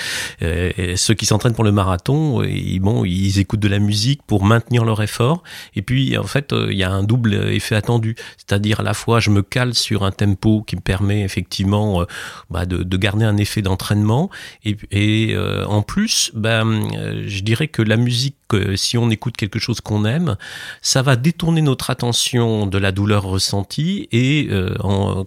et 0.41 0.97
ceux 0.97 1.15
qui 1.15 1.27
s'entraînent 1.27 1.55
pour 1.55 1.65
le 1.65 1.73
marathon, 1.73 2.45
ils, 2.45 2.79
bon, 2.79 3.05
ils 3.05 3.41
écoutent 3.41 3.61
de 3.61 3.69
la 3.69 3.81
musique 3.81 4.23
pour 4.25 4.45
maintenir 4.45 4.85
leur 4.85 5.03
effort. 5.03 5.43
Et 5.75 5.83
puis, 5.83 6.17
en 6.17 6.23
fait, 6.23 6.53
il 6.53 6.77
y 6.77 6.85
a 6.85 6.93
un 6.93 7.03
double 7.03 7.35
effet 7.53 7.75
attendu, 7.75 8.15
c'est-à-dire 8.37 8.81
à 8.81 8.83
la 8.85 8.95
fois, 8.95 9.19
je 9.19 9.31
me 9.31 9.43
cale 9.43 9.75
sur 9.75 10.05
un 10.05 10.13
tempo 10.13 10.63
qui 10.63 10.77
me 10.77 10.81
permet 10.81 11.23
effectivement 11.23 12.07
bah, 12.51 12.67
de, 12.67 12.85
de, 12.85 12.97
garder 12.97 13.25
un 13.25 13.37
effet 13.37 13.63
d'entraînement, 13.63 14.31
et, 14.65 14.77
et 14.93 15.37
en 15.67 15.83
plus, 15.83 16.31
ben, 16.35 16.83
je 17.27 17.43
dirais 17.43 17.67
que 17.67 17.83
la 17.83 17.97
musique, 17.97 18.37
si 18.77 18.99
on 18.99 19.11
écoute 19.11 19.37
quelque 19.37 19.59
chose 19.59 19.81
qu'on 19.81 20.05
aime 20.05 20.37
ça 20.83 21.03
va 21.03 21.17
détourner 21.17 21.63
notre 21.63 21.91
attention 21.91 22.67
de 22.67 22.79
la 22.79 22.93
douleur 22.93 23.23
ressentie 23.25 24.09
et 24.13 24.49
euh, 24.51 24.75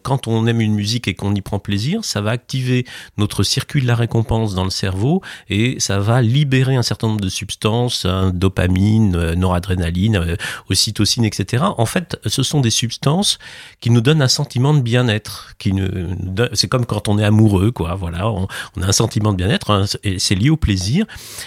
quand 0.04 0.28
on 0.28 0.48
aime 0.48 0.62
une 0.62 0.74
musique 0.74 1.08
et 1.08 1.14
qu'on 1.14 1.34
y 1.36 1.42
prend 1.42 1.60
plaisir, 1.60 2.04
ça 2.04 2.22
va 2.22 2.32
activer 2.32 2.86
notre 3.18 3.44
circuit 3.44 3.82
de 3.82 3.88
la 3.88 3.96
récompense 3.96 4.56
dans 4.56 4.64
le 4.64 4.70
cerveau 4.70 5.22
et 5.50 5.80
ça 5.80 6.00
va 6.00 6.22
libérer 6.22 6.76
un 6.76 6.84
certain 6.84 7.08
nombre 7.08 7.22
de 7.22 7.30
substances, 7.30 8.06
hein, 8.06 8.32
dopamine, 8.34 9.16
euh, 9.16 9.36
noradrénaline, 9.36 10.16
euh, 10.16 10.36
ocytocine, 10.70 11.26
etc. 11.26 11.64
En 11.78 11.86
fait, 11.86 12.20
ce 12.26 12.44
sont 12.44 12.62
des 12.62 12.70
substances 12.70 13.40
qui 13.80 13.90
nous 13.90 14.02
donnent 14.02 14.22
un 14.22 14.28
sentiment 14.28 14.74
de 14.74 14.82
bien-être. 14.82 15.56
C'est 16.54 16.68
comme 16.68 16.86
quand 16.86 17.08
on 17.08 17.18
est 17.20 17.24
amoureux, 17.24 17.72
quoi. 17.72 17.96
Voilà, 17.96 18.30
on, 18.30 18.48
a 18.82 18.88
un 18.88 18.92
sentiment 18.92 19.32
de 19.32 19.38
bien-être, 19.38 19.72
hein, 19.72 19.86
et 20.04 20.20
c'est 20.20 20.36
lié 20.36 20.50
au 20.50 20.58
plaisir. 20.58 21.06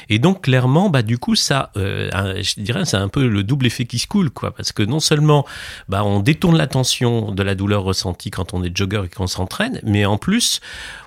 Et 0.08 0.18
donc 0.18 0.42
clairement, 0.42 0.90
bah 0.90 1.02
du 1.02 1.18
coup, 1.18 1.34
ça, 1.34 1.65
je 1.74 2.60
dirais, 2.60 2.84
c'est 2.84 2.96
un 2.96 3.08
peu 3.08 3.26
le 3.26 3.42
double 3.42 3.66
effet 3.66 3.84
qui 3.84 3.98
se 3.98 4.06
coule, 4.06 4.30
quoi. 4.30 4.54
Parce 4.54 4.72
que 4.72 4.82
non 4.82 5.00
seulement, 5.00 5.46
bah, 5.88 6.04
on 6.04 6.20
détourne 6.20 6.56
l'attention 6.56 7.32
de 7.32 7.42
la 7.42 7.54
douleur 7.54 7.82
ressentie 7.82 8.30
quand 8.30 8.54
on 8.54 8.62
est 8.62 8.76
jogger 8.76 9.02
et 9.04 9.08
qu'on 9.08 9.26
s'entraîne, 9.26 9.80
mais 9.82 10.06
en 10.06 10.18
plus, 10.18 10.60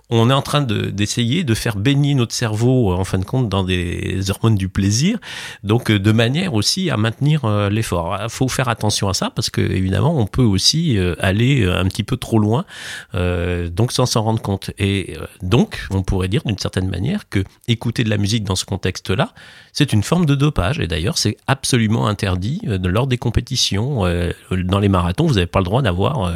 on 0.09 0.29
est 0.29 0.33
en 0.33 0.41
train 0.41 0.61
d'essayer 0.61 1.43
de, 1.43 1.53
faire 1.53 1.75
baigner 1.75 2.15
notre 2.15 2.33
cerveau, 2.33 2.93
en 2.93 3.03
fin 3.03 3.19
de 3.19 3.25
compte, 3.25 3.47
dans 3.47 3.63
des 3.63 4.31
hormones 4.31 4.55
du 4.55 4.67
plaisir, 4.67 5.19
donc 5.63 5.91
de 5.91 6.11
manière 6.11 6.55
aussi 6.55 6.89
à 6.89 6.97
maintenir 6.97 7.47
l'effort. 7.69 8.17
Il 8.23 8.29
faut 8.29 8.47
faire 8.47 8.69
attention 8.69 9.07
à 9.07 9.13
ça 9.13 9.29
parce 9.29 9.49
que 9.49 9.61
évidemment, 9.61 10.17
on 10.17 10.25
peut 10.25 10.43
aussi 10.43 10.97
aller 11.19 11.65
un 11.65 11.85
petit 11.85 12.03
peu 12.03 12.17
trop 12.17 12.39
loin, 12.39 12.65
donc 13.13 13.91
sans 13.91 14.07
s'en 14.07 14.23
rendre 14.23 14.41
compte. 14.41 14.71
Et 14.79 15.15
donc, 15.43 15.85
on 15.91 16.01
pourrait 16.01 16.27
dire 16.27 16.41
d'une 16.43 16.57
certaine 16.57 16.89
manière 16.89 17.29
que 17.29 17.43
écouter 17.67 18.03
de 18.03 18.09
la 18.09 18.17
musique 18.17 18.43
dans 18.43 18.55
ce 18.55 18.65
contexte-là, 18.65 19.33
c'est 19.73 19.93
une 19.93 20.03
forme 20.03 20.25
de 20.25 20.33
dopage. 20.33 20.79
Et 20.79 20.87
d'ailleurs, 20.87 21.19
c'est 21.19 21.37
absolument 21.45 22.07
interdit 22.07 22.61
lors 22.65 23.05
des 23.05 23.17
compétitions. 23.17 24.05
dans 24.51 24.79
les 24.79 24.89
marathons, 24.89 25.27
vous 25.27 25.35
n'avez 25.35 25.45
pas 25.45 25.59
le 25.59 25.65
droit 25.65 25.83
d'avoir 25.83 26.33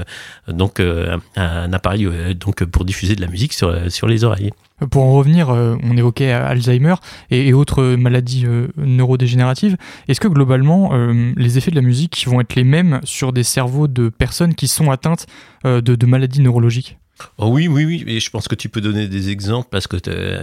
donc 0.47 0.79
un 0.79 1.73
appareil 1.73 2.07
donc 2.35 2.63
pour 2.65 2.85
diffuser 2.85 3.15
de 3.15 3.21
la 3.21 3.27
musique 3.27 3.53
sur 3.89 4.07
les 4.07 4.23
oreilles. 4.23 4.51
Pour 4.89 5.03
en 5.03 5.13
revenir, 5.13 5.49
on 5.49 5.97
évoquait 5.97 6.31
Alzheimer 6.31 6.95
et, 7.31 7.53
autres 7.53 7.95
maladies 7.95 8.45
neurodégénératives. 8.77 9.77
Est-ce 10.07 10.19
que 10.19 10.27
globalement, 10.27 10.91
les 11.37 11.57
effets 11.57 11.71
de 11.71 11.75
la 11.75 11.81
musique 11.81 12.25
vont 12.27 12.41
être 12.41 12.55
les 12.55 12.63
mêmes 12.63 12.99
sur 13.03 13.31
des 13.31 13.43
cerveaux 13.43 13.87
de 13.87 14.09
personnes 14.09 14.55
qui 14.55 14.67
sont 14.67 14.91
atteintes 14.91 15.27
de, 15.63 15.79
de 15.79 16.05
maladies 16.05 16.41
neurologiques? 16.41 16.97
Oh 17.37 17.47
oui, 17.47 17.67
oui, 17.67 17.85
oui, 17.85 18.03
et 18.07 18.19
je 18.19 18.29
pense 18.29 18.47
que 18.47 18.55
tu 18.55 18.69
peux 18.69 18.81
donner 18.81 19.07
des 19.07 19.29
exemples, 19.29 19.67
parce 19.71 19.87
que 19.87 19.97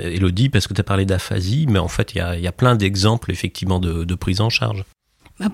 Elodie, 0.06 0.48
parce 0.48 0.66
que 0.66 0.74
tu 0.74 0.80
as 0.80 0.84
parlé 0.84 1.04
d'aphasie, 1.04 1.66
mais 1.68 1.78
en 1.78 1.88
fait, 1.88 2.14
il 2.14 2.18
y 2.18 2.46
a, 2.46 2.52
plein 2.52 2.76
d'exemples, 2.76 3.30
effectivement, 3.30 3.80
de, 3.80 4.14
prise 4.14 4.40
en 4.40 4.50
charge. 4.50 4.84
Bah, 5.40 5.48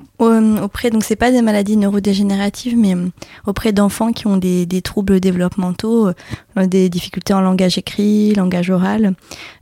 auprès, 0.65 0.91
donc 0.91 1.05
c'est 1.05 1.15
pas 1.15 1.31
des 1.31 1.43
maladies 1.43 1.77
neurodégénératives, 1.77 2.77
mais 2.77 2.97
euh, 2.97 3.07
auprès 3.47 3.73
d'enfants 3.73 4.13
qui 4.13 4.27
ont 4.27 4.37
des, 4.37 4.67
troubles 4.83 5.21
développementaux, 5.21 6.09
euh, 6.09 6.67
des 6.67 6.89
difficultés 6.89 7.33
en 7.35 7.41
langage 7.41 7.79
écrit, 7.79 8.35
langage 8.35 8.69
oral, 8.71 9.15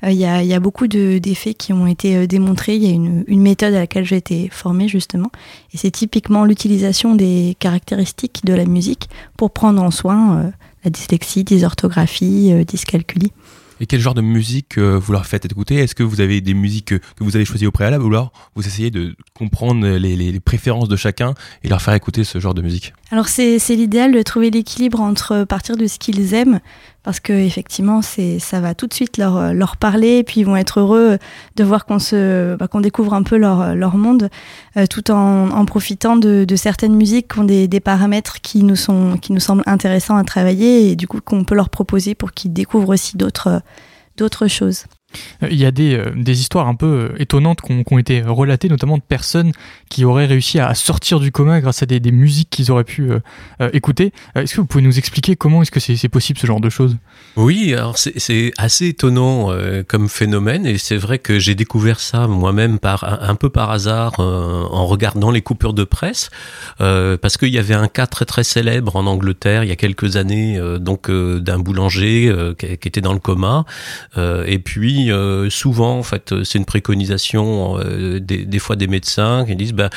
euh, 0.02 0.10
il 0.10 0.16
y, 0.16 0.24
a, 0.24 0.60
beaucoup 0.60 0.86
d'effets 0.86 1.52
qui 1.52 1.74
ont 1.74 1.86
été 1.86 2.26
démontrés. 2.26 2.76
Il 2.76 2.84
y 2.84 2.90
a 2.90 2.94
une, 2.94 3.24
méthode 3.28 3.74
à 3.74 3.80
laquelle 3.80 4.06
j'ai 4.06 4.16
été 4.16 4.48
formée 4.50 4.88
justement, 4.88 5.30
et 5.74 5.76
c'est 5.76 5.90
typiquement 5.90 6.46
l'utilisation 6.46 7.14
des 7.14 7.54
caractéristiques 7.58 8.46
de 8.46 8.54
la 8.54 8.64
musique 8.64 9.10
pour 9.36 9.50
prendre 9.50 9.82
en 9.82 9.90
soin 9.90 10.52
la 10.84 10.90
dyslexie, 10.90 11.44
dysorthographie, 11.44 12.52
euh, 12.52 12.64
dyscalculie. 12.64 13.32
Et 13.80 13.86
quel 13.86 14.00
genre 14.00 14.14
de 14.14 14.20
musique 14.20 14.78
euh, 14.78 14.98
vous 14.98 15.12
leur 15.12 15.26
faites 15.26 15.44
écouter? 15.44 15.76
Est-ce 15.76 15.94
que 15.94 16.02
vous 16.02 16.20
avez 16.20 16.40
des 16.40 16.54
musiques 16.54 16.86
que, 16.86 17.00
vous 17.18 17.36
avez 17.36 17.44
choisies 17.44 17.66
au 17.66 17.72
préalable 17.72 18.04
ou 18.04 18.08
alors 18.08 18.32
vous 18.54 18.66
essayez 18.66 18.90
de 18.90 19.16
comprendre 19.34 19.86
les, 19.86 20.40
préférences 20.40 20.88
de 20.88 20.96
chacun 20.96 21.34
et 21.62 21.68
leur 21.68 21.82
faire 21.82 21.94
écouter 21.94 22.24
ce 22.24 22.38
genre 22.38 22.54
de 22.54 22.62
musique? 22.62 22.92
Alors 23.10 23.28
c'est 23.28 23.58
l'idéal 23.70 24.12
de 24.12 24.22
trouver 24.22 24.50
l'équilibre 24.50 25.00
entre 25.00 25.44
partir 25.44 25.76
de 25.76 25.86
ce 25.86 25.98
qu'ils 25.98 26.34
aiment, 26.34 26.60
parce 27.04 27.20
que 27.20 27.32
effectivement 27.32 28.02
c'est 28.02 28.40
ça 28.40 28.60
va 28.60 28.74
tout 28.74 28.88
de 28.88 28.94
suite 28.94 29.18
leur, 29.18 29.54
leur 29.54 29.76
parler 29.76 30.18
et 30.18 30.24
puis 30.24 30.40
ils 30.40 30.44
vont 30.44 30.56
être 30.56 30.80
heureux 30.80 31.18
de 31.54 31.64
voir 31.64 31.86
qu'on 31.86 32.00
se 32.00 32.56
bah, 32.56 32.66
qu'on 32.66 32.80
découvre 32.80 33.14
un 33.14 33.22
peu 33.22 33.36
leur, 33.36 33.76
leur 33.76 33.96
monde 33.96 34.30
euh, 34.76 34.86
tout 34.86 35.10
en, 35.12 35.50
en 35.50 35.64
profitant 35.64 36.16
de, 36.16 36.44
de, 36.44 36.56
certaines 36.56 36.96
musiques 36.96 37.32
qui 37.32 37.38
ont 37.38 37.44
des, 37.44 37.68
des, 37.68 37.80
paramètres 37.80 38.40
qui 38.40 38.64
nous 38.64 38.76
sont 38.76 39.16
qui 39.18 39.32
nous 39.32 39.40
semblent 39.40 39.62
intéressants 39.66 40.16
à 40.16 40.24
travailler 40.24 40.90
et 40.90 40.96
du 40.96 41.06
coup 41.06 41.20
qu'on 41.20 41.44
peut 41.44 41.54
leur 41.54 41.68
proposer 41.68 42.14
pour 42.14 42.32
qu'ils 42.32 42.52
découvrent 42.52 42.94
aussi 42.94 43.16
d'autres 43.16 43.60
d'autres 44.16 44.48
choses. 44.48 44.84
Il 45.50 45.56
y 45.56 45.64
a 45.64 45.70
des, 45.70 45.94
euh, 45.94 46.10
des 46.14 46.40
histoires 46.40 46.68
un 46.68 46.74
peu 46.74 46.86
euh, 46.86 47.20
étonnantes 47.22 47.60
qui 47.60 47.84
ont, 47.90 47.98
été 47.98 48.22
relatées, 48.22 48.68
notamment 48.68 48.96
de 48.96 49.02
personnes 49.02 49.52
qui 49.88 50.04
auraient 50.04 50.26
réussi 50.26 50.58
à 50.58 50.74
sortir 50.74 51.20
du 51.20 51.32
coma 51.32 51.60
grâce 51.60 51.82
à 51.82 51.86
des, 51.86 52.00
des 52.00 52.12
musiques 52.12 52.50
qu'ils 52.50 52.70
auraient 52.70 52.84
pu 52.84 53.10
euh, 53.10 53.70
écouter. 53.72 54.12
Est-ce 54.34 54.54
que 54.54 54.60
vous 54.60 54.66
pouvez 54.66 54.84
nous 54.84 54.98
expliquer 54.98 55.36
comment 55.36 55.62
est-ce 55.62 55.70
que 55.70 55.80
c'est 55.80 56.08
possible 56.08 56.38
ce 56.38 56.46
genre 56.46 56.60
de 56.60 56.70
choses? 56.70 56.96
Oui, 57.36 57.74
alors 57.74 57.96
c'est 57.98 58.52
assez 58.58 58.88
étonnant 58.88 59.50
comme 59.88 60.08
phénomène 60.08 60.66
et 60.66 60.78
c'est 60.78 60.96
vrai 60.96 61.18
que 61.18 61.38
j'ai 61.38 61.54
découvert 61.54 62.00
ça 62.00 62.26
moi-même 62.26 62.78
un, 62.82 63.34
peu 63.34 63.50
par 63.50 63.70
hasard 63.70 64.18
en 64.18 64.86
regardant 64.86 65.30
les 65.30 65.42
coupures 65.42 65.74
de 65.74 65.84
presse 65.84 66.30
parce 66.78 67.36
qu'il 67.36 67.48
y 67.48 67.58
avait 67.58 67.74
un 67.74 67.88
cas 67.88 68.06
très 68.06 68.24
très 68.24 68.44
célèbre 68.44 68.96
en 68.96 69.06
Angleterre 69.06 69.64
il 69.64 69.68
y 69.68 69.72
a 69.72 69.76
quelques 69.76 70.16
années 70.16 70.60
donc 70.80 71.10
d'un 71.10 71.58
boulanger 71.58 72.54
qui, 72.58 72.78
qui, 72.78 72.88
était 72.88 73.00
dans 73.00 73.12
le 73.12 73.18
coma 73.20 73.64
et 74.16 74.58
puis 74.58 75.03
euh, 75.10 75.50
souvent, 75.50 75.98
en 75.98 76.02
fait, 76.02 76.34
c'est 76.44 76.58
une 76.58 76.64
préconisation 76.64 77.78
euh, 77.78 78.20
des, 78.20 78.58
fois 78.58 78.76
des 78.76 78.86
médecins 78.86 79.44
qui 79.46 79.56
disent, 79.56 79.72
bah, 79.72 79.90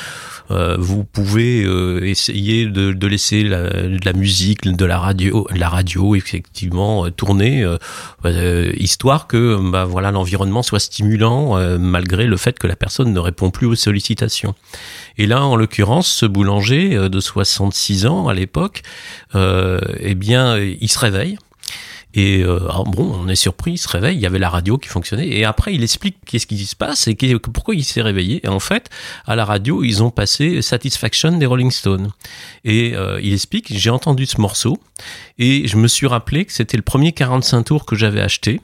euh, 0.52 0.78
vous 0.80 1.04
pouvez 1.04 1.62
essayer 2.08 2.66
de, 2.66 3.08
laisser 3.08 3.44
la, 3.44 3.70
la, 4.04 4.14
musique, 4.14 4.64
de 4.64 4.86
la 4.86 5.00
radio, 5.00 5.48
la 5.56 5.70
radio 5.70 6.16
effectivement 6.16 7.10
tourner, 7.12 7.66
histoire 8.78 9.28
que, 9.28 9.58
bah, 9.72 9.86
voilà, 9.86 10.12
l'environnement 10.12 10.64
soit 10.64 10.80
stimulant 10.80 11.58
malgré 11.80 12.26
le 12.26 12.38
fait 12.38 12.58
que 12.60 12.68
la 12.68 12.76
personne 12.76 13.14
ne 13.14 13.20
répond 13.20 13.52
plus 13.52 13.68
aux 13.68 13.76
sollicitations. 13.76 14.56
Et 15.18 15.26
là, 15.26 15.44
en 15.44 15.56
l'occurrence, 15.56 16.08
ce 16.08 16.26
boulanger 16.26 17.10
de 17.10 17.20
66 17.20 18.06
ans 18.06 18.28
à 18.28 18.34
l'époque, 18.34 18.84
eh 19.36 20.16
bien, 20.16 20.58
il 20.58 20.90
se 20.90 21.00
réveille 21.00 21.38
et 22.18 22.42
euh, 22.42 22.60
bon, 22.88 23.16
on 23.16 23.28
est 23.28 23.36
surpris, 23.36 23.74
il 23.74 23.78
se 23.78 23.88
réveille, 23.88 24.18
il 24.18 24.22
y 24.22 24.26
avait 24.26 24.40
la 24.40 24.50
radio 24.50 24.80
qui 24.80 24.90
fonctionnait. 24.90 25.28
Et 25.28 25.46
après, 25.46 25.76
il 25.76 25.84
explique 25.84 26.18
qu'est-ce 26.26 26.48
qui 26.48 26.58
se 26.66 26.76
passe 26.76 27.08
et 27.08 27.16
pourquoi 27.38 27.76
il 27.76 27.84
s'est 27.84 28.02
réveillé. 28.02 28.44
Et 28.44 28.48
en 28.48 28.60
fait, 28.60 28.90
à 29.28 29.36
la 29.36 29.46
radio, 29.46 29.84
ils 29.84 30.02
ont 30.02 30.10
passé 30.10 30.64
Satisfaction 30.64 31.38
des 31.38 31.46
Rolling 31.46 31.70
Stones. 31.70 32.10
Et 32.66 32.96
euh, 32.96 33.22
il 33.22 33.34
explique, 33.34 33.68
j'ai 33.70 33.92
entendu 33.92 34.26
ce 34.26 34.42
morceau 34.42 34.80
et 35.38 35.68
je 35.68 35.78
me 35.78 35.88
suis 35.88 36.08
rappelé 36.08 36.46
que 36.46 36.54
c'était 36.54 36.78
le 36.78 36.82
premier 36.82 37.12
45 37.12 37.62
tours 37.62 37.86
que 37.86 37.96
j'avais 37.96 38.22
acheté. 38.22 38.62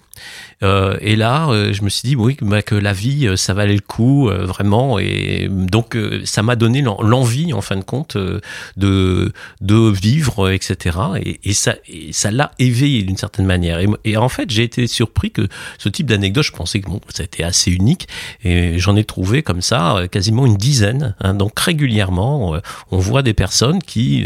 Euh, 0.64 0.98
et 1.02 1.16
là, 1.16 1.50
je 1.74 1.82
me 1.84 1.90
suis 1.90 2.08
dit 2.08 2.16
oui, 2.16 2.38
bah, 2.42 2.64
que 2.64 2.74
la 2.74 2.94
vie, 2.94 3.30
ça 3.36 3.54
valait 3.54 3.76
le 3.76 3.82
coup 3.82 4.30
vraiment. 4.30 4.98
Et 4.98 5.48
donc, 5.48 5.96
ça 6.24 6.42
m'a 6.42 6.56
donné 6.56 6.82
l'envie, 6.82 7.54
en 7.54 7.62
fin 7.62 7.76
de 7.76 7.84
compte, 7.84 8.18
de 8.18 9.32
de 9.62 9.92
vivre, 9.92 10.50
etc. 10.50 10.98
Et, 11.24 11.40
et 11.44 11.54
ça, 11.54 11.76
ça 12.12 12.32
l'a 12.32 12.52
éveillé 12.58 13.04
d'une 13.04 13.18
certaine 13.18 13.43
manière. 13.46 13.80
Et, 14.04 14.18
en 14.18 14.30
fait, 14.30 14.50
j'ai 14.50 14.64
été 14.64 14.88
surpris 14.88 15.32
que 15.32 15.48
ce 15.78 15.90
type 15.90 16.08
d'anecdote, 16.08 16.44
je 16.44 16.52
pensais 16.52 16.80
que 16.80 16.90
bon, 16.90 17.02
ça 17.14 17.24
était 17.24 17.44
assez 17.44 17.72
unique, 17.72 18.08
et 18.44 18.80
j'en 18.80 18.96
ai 18.96 19.04
trouvé 19.04 19.44
comme 19.44 19.62
ça 19.62 20.04
quasiment 20.12 20.46
une 20.46 20.58
dizaine. 20.58 21.16
Hein. 21.20 21.34
donc 21.34 21.60
régulièrement, 21.60 22.58
on 22.92 22.98
voit 22.98 23.22
des 23.22 23.34
personnes 23.34 23.82
qui, 23.82 24.26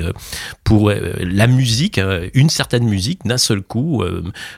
pour 0.67 0.91
la 0.91 1.47
musique, 1.47 1.97
une 2.33 2.49
certaine 2.49 2.83
musique, 2.83 3.21
d'un 3.25 3.37
seul 3.37 3.61
coup, 3.61 4.03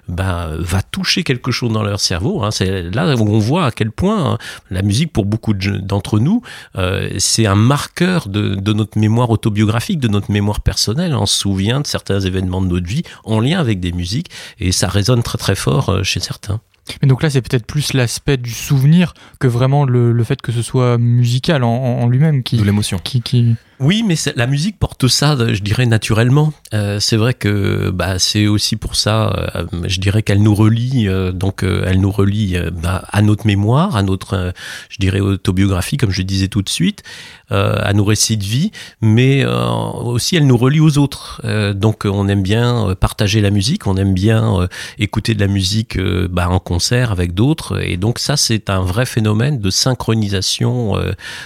ben, 0.08 0.56
va 0.58 0.82
toucher 0.82 1.24
quelque 1.24 1.52
chose 1.52 1.72
dans 1.72 1.84
leur 1.84 2.00
cerveau. 2.00 2.44
Hein. 2.44 2.50
C'est 2.50 2.82
là 2.90 3.16
où 3.16 3.30
on 3.30 3.38
voit 3.38 3.68
à 3.68 3.72
quel 3.72 3.92
point 3.92 4.34
hein, 4.34 4.38
la 4.72 4.82
musique, 4.82 5.14
pour 5.14 5.26
beaucoup 5.26 5.54
d'entre 5.54 6.18
nous, 6.18 6.42
euh, 6.78 7.10
c'est 7.20 7.46
un 7.46 7.56
marqueur 7.56 8.28
de, 8.28 8.56
de, 8.56 8.74
notre 8.74 8.98
mémoire 8.98 9.30
autobiographique, 9.30 10.00
de 10.00 10.08
notre 10.08 10.32
mémoire 10.32 10.62
personnelle. 10.62 11.14
On 11.14 11.28
se 11.28 11.38
souvient 11.38 11.82
de 11.82 11.88
certains 11.88 12.20
événements 12.20 12.62
de 12.62 12.68
notre 12.68 12.88
vie 12.88 13.04
en 13.24 13.40
lien 13.40 13.60
avec 13.60 13.80
des 13.80 13.92
musiques 13.92 14.32
et 14.60 14.72
ça 14.72 14.88
résonne 14.88 15.22
très 15.22 15.38
très 15.38 15.56
fort 15.56 15.90
euh, 15.90 16.04
chez 16.04 16.20
certains. 16.20 16.60
Mais 17.04 17.08
donc 17.08 17.22
là, 17.22 17.30
c'est 17.30 17.42
peut-être 17.42 17.68
plus 17.68 17.94
l'aspect 17.94 18.38
du 18.38 18.50
souvenir 18.50 19.14
que 19.40 19.48
vraiment 19.48 19.86
le, 19.86 20.12
le, 20.12 20.24
fait 20.24 20.42
que 20.42 20.52
ce 20.52 20.64
soit 20.64 20.98
musical 20.98 21.64
en, 21.64 21.70
en 21.70 22.08
lui-même 22.08 22.42
qui. 22.42 22.58
De 22.58 22.64
l'émotion. 22.64 22.98
Qui, 23.04 23.22
qui... 23.22 23.56
Oui, 23.80 24.04
mais 24.06 24.16
la 24.36 24.46
musique 24.46 24.78
porte 24.78 25.08
ça, 25.08 25.38
je 25.54 25.62
dirais, 25.62 25.86
naturellement. 25.86 26.52
Euh, 26.74 27.00
c'est 27.00 27.16
vrai 27.16 27.34
que 27.34 27.90
bah, 27.92 28.20
c'est 28.20 28.46
aussi 28.46 28.76
pour 28.76 28.98
ça, 28.98 29.54
euh, 29.56 29.66
je 29.86 30.02
dirais 30.02 30.22
qu'elle 30.22 30.44
nous 30.44 30.54
relie, 30.54 31.08
euh, 31.08 31.32
donc 31.32 31.64
euh, 31.64 31.86
elle 31.88 32.02
nous 32.02 32.12
relie 32.12 32.58
bah, 32.74 33.06
à 33.10 33.22
notre 33.22 33.48
mémoire, 33.48 33.96
à 33.96 34.04
notre, 34.04 34.54
je 34.90 34.98
dirais, 35.00 35.22
autobiographie, 35.22 35.96
comme 35.96 36.12
je 36.12 36.24
disais 36.24 36.50
tout 36.50 36.62
de 36.62 36.68
suite, 36.70 37.04
à 37.52 37.94
nos 37.94 38.04
récits 38.04 38.38
de 38.38 38.44
vie, 38.44 38.72
mais 39.02 39.44
aussi 39.44 40.36
elle 40.36 40.46
nous 40.46 40.58
relie 40.58 40.80
aux 40.80 41.00
autres. 41.00 41.42
donc 41.74 42.06
on 42.06 42.28
aime 42.28 42.44
bien 42.44 42.96
partager 43.00 43.42
la 43.42 43.50
musique, 43.50 43.88
on 43.88 43.98
aime 43.98 44.14
bien 44.14 44.68
écouter 45.00 45.34
de 45.34 45.40
la 45.40 45.48
musique 45.48 46.00
bah, 46.30 46.48
en 46.48 46.60
concert 46.60 47.12
avec 47.12 47.34
d'autres, 47.34 47.82
et 47.82 47.98
donc 47.98 48.20
ça 48.20 48.38
c'est 48.38 48.70
un 48.70 48.82
vrai 48.82 49.08
phénomène 49.08 49.60
de 49.60 49.72
synchronisation 49.72 50.96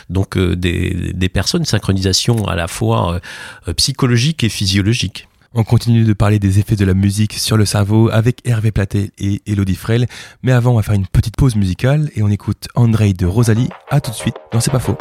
donc 0.09 0.37
des, 0.37 1.13
des 1.13 1.29
personnes, 1.29 1.63
synchronisation 1.63 2.22
à 2.47 2.55
la 2.55 2.67
fois 2.67 3.19
euh, 3.67 3.73
psychologique 3.73 4.43
et 4.43 4.49
physiologique. 4.49 5.27
On 5.55 5.63
continue 5.63 6.03
de 6.03 6.13
parler 6.13 6.39
des 6.39 6.57
effets 6.57 6.75
de 6.75 6.85
la 6.85 6.95
musique 6.95 7.33
sur 7.33 7.57
le 7.57 7.65
cerveau 7.65 8.09
avec 8.11 8.39
Hervé 8.43 8.71
Platé 8.71 9.11
et 9.19 9.41
Elodie 9.45 9.75
Frel. 9.75 10.07
Mais 10.41 10.51
avant, 10.51 10.71
on 10.71 10.75
va 10.77 10.81
faire 10.81 10.95
une 10.95 11.05
petite 11.05 11.35
pause 11.35 11.55
musicale 11.55 12.09
et 12.15 12.23
on 12.23 12.29
écoute 12.29 12.67
André 12.73 13.13
de 13.13 13.27
Rosalie. 13.27 13.69
À 13.89 14.01
tout 14.01 14.09
de 14.09 14.15
suite 14.15 14.35
dans 14.51 14.59
C'est 14.59 14.71
pas 14.71 14.79
faux. 14.79 14.97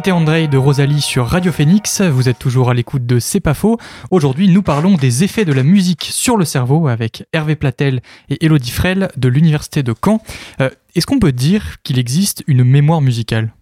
C'était 0.00 0.12
André 0.12 0.48
de 0.48 0.56
Rosalie 0.56 1.02
sur 1.02 1.26
Radio 1.26 1.52
Phoenix. 1.52 2.00
Vous 2.00 2.30
êtes 2.30 2.38
toujours 2.38 2.70
à 2.70 2.74
l'écoute 2.74 3.04
de 3.04 3.18
C'est 3.18 3.38
pas 3.38 3.52
faux. 3.52 3.76
Aujourd'hui, 4.10 4.48
nous 4.48 4.62
parlons 4.62 4.94
des 4.94 5.24
effets 5.24 5.44
de 5.44 5.52
la 5.52 5.62
musique 5.62 6.08
sur 6.10 6.38
le 6.38 6.46
cerveau 6.46 6.88
avec 6.88 7.24
Hervé 7.34 7.54
Platel 7.54 8.00
et 8.30 8.42
Elodie 8.46 8.70
Frel 8.70 9.10
de 9.18 9.28
l'Université 9.28 9.82
de 9.82 9.92
Caen. 10.02 10.22
Euh, 10.62 10.70
est-ce 10.94 11.04
qu'on 11.04 11.18
peut 11.18 11.32
dire 11.32 11.82
qu'il 11.82 11.98
existe 11.98 12.42
une 12.46 12.64
mémoire 12.64 13.02
musicale? 13.02 13.52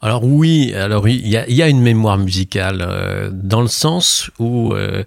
Alors 0.00 0.24
oui, 0.24 0.74
alors 0.74 1.08
il 1.08 1.28
y 1.28 1.62
a, 1.62 1.68
une 1.68 1.80
mémoire 1.80 2.18
musicale 2.18 2.84
euh, 2.84 3.30
dans 3.32 3.60
le 3.60 3.68
sens 3.68 4.32
où 4.40 4.74
euh, 4.74 5.04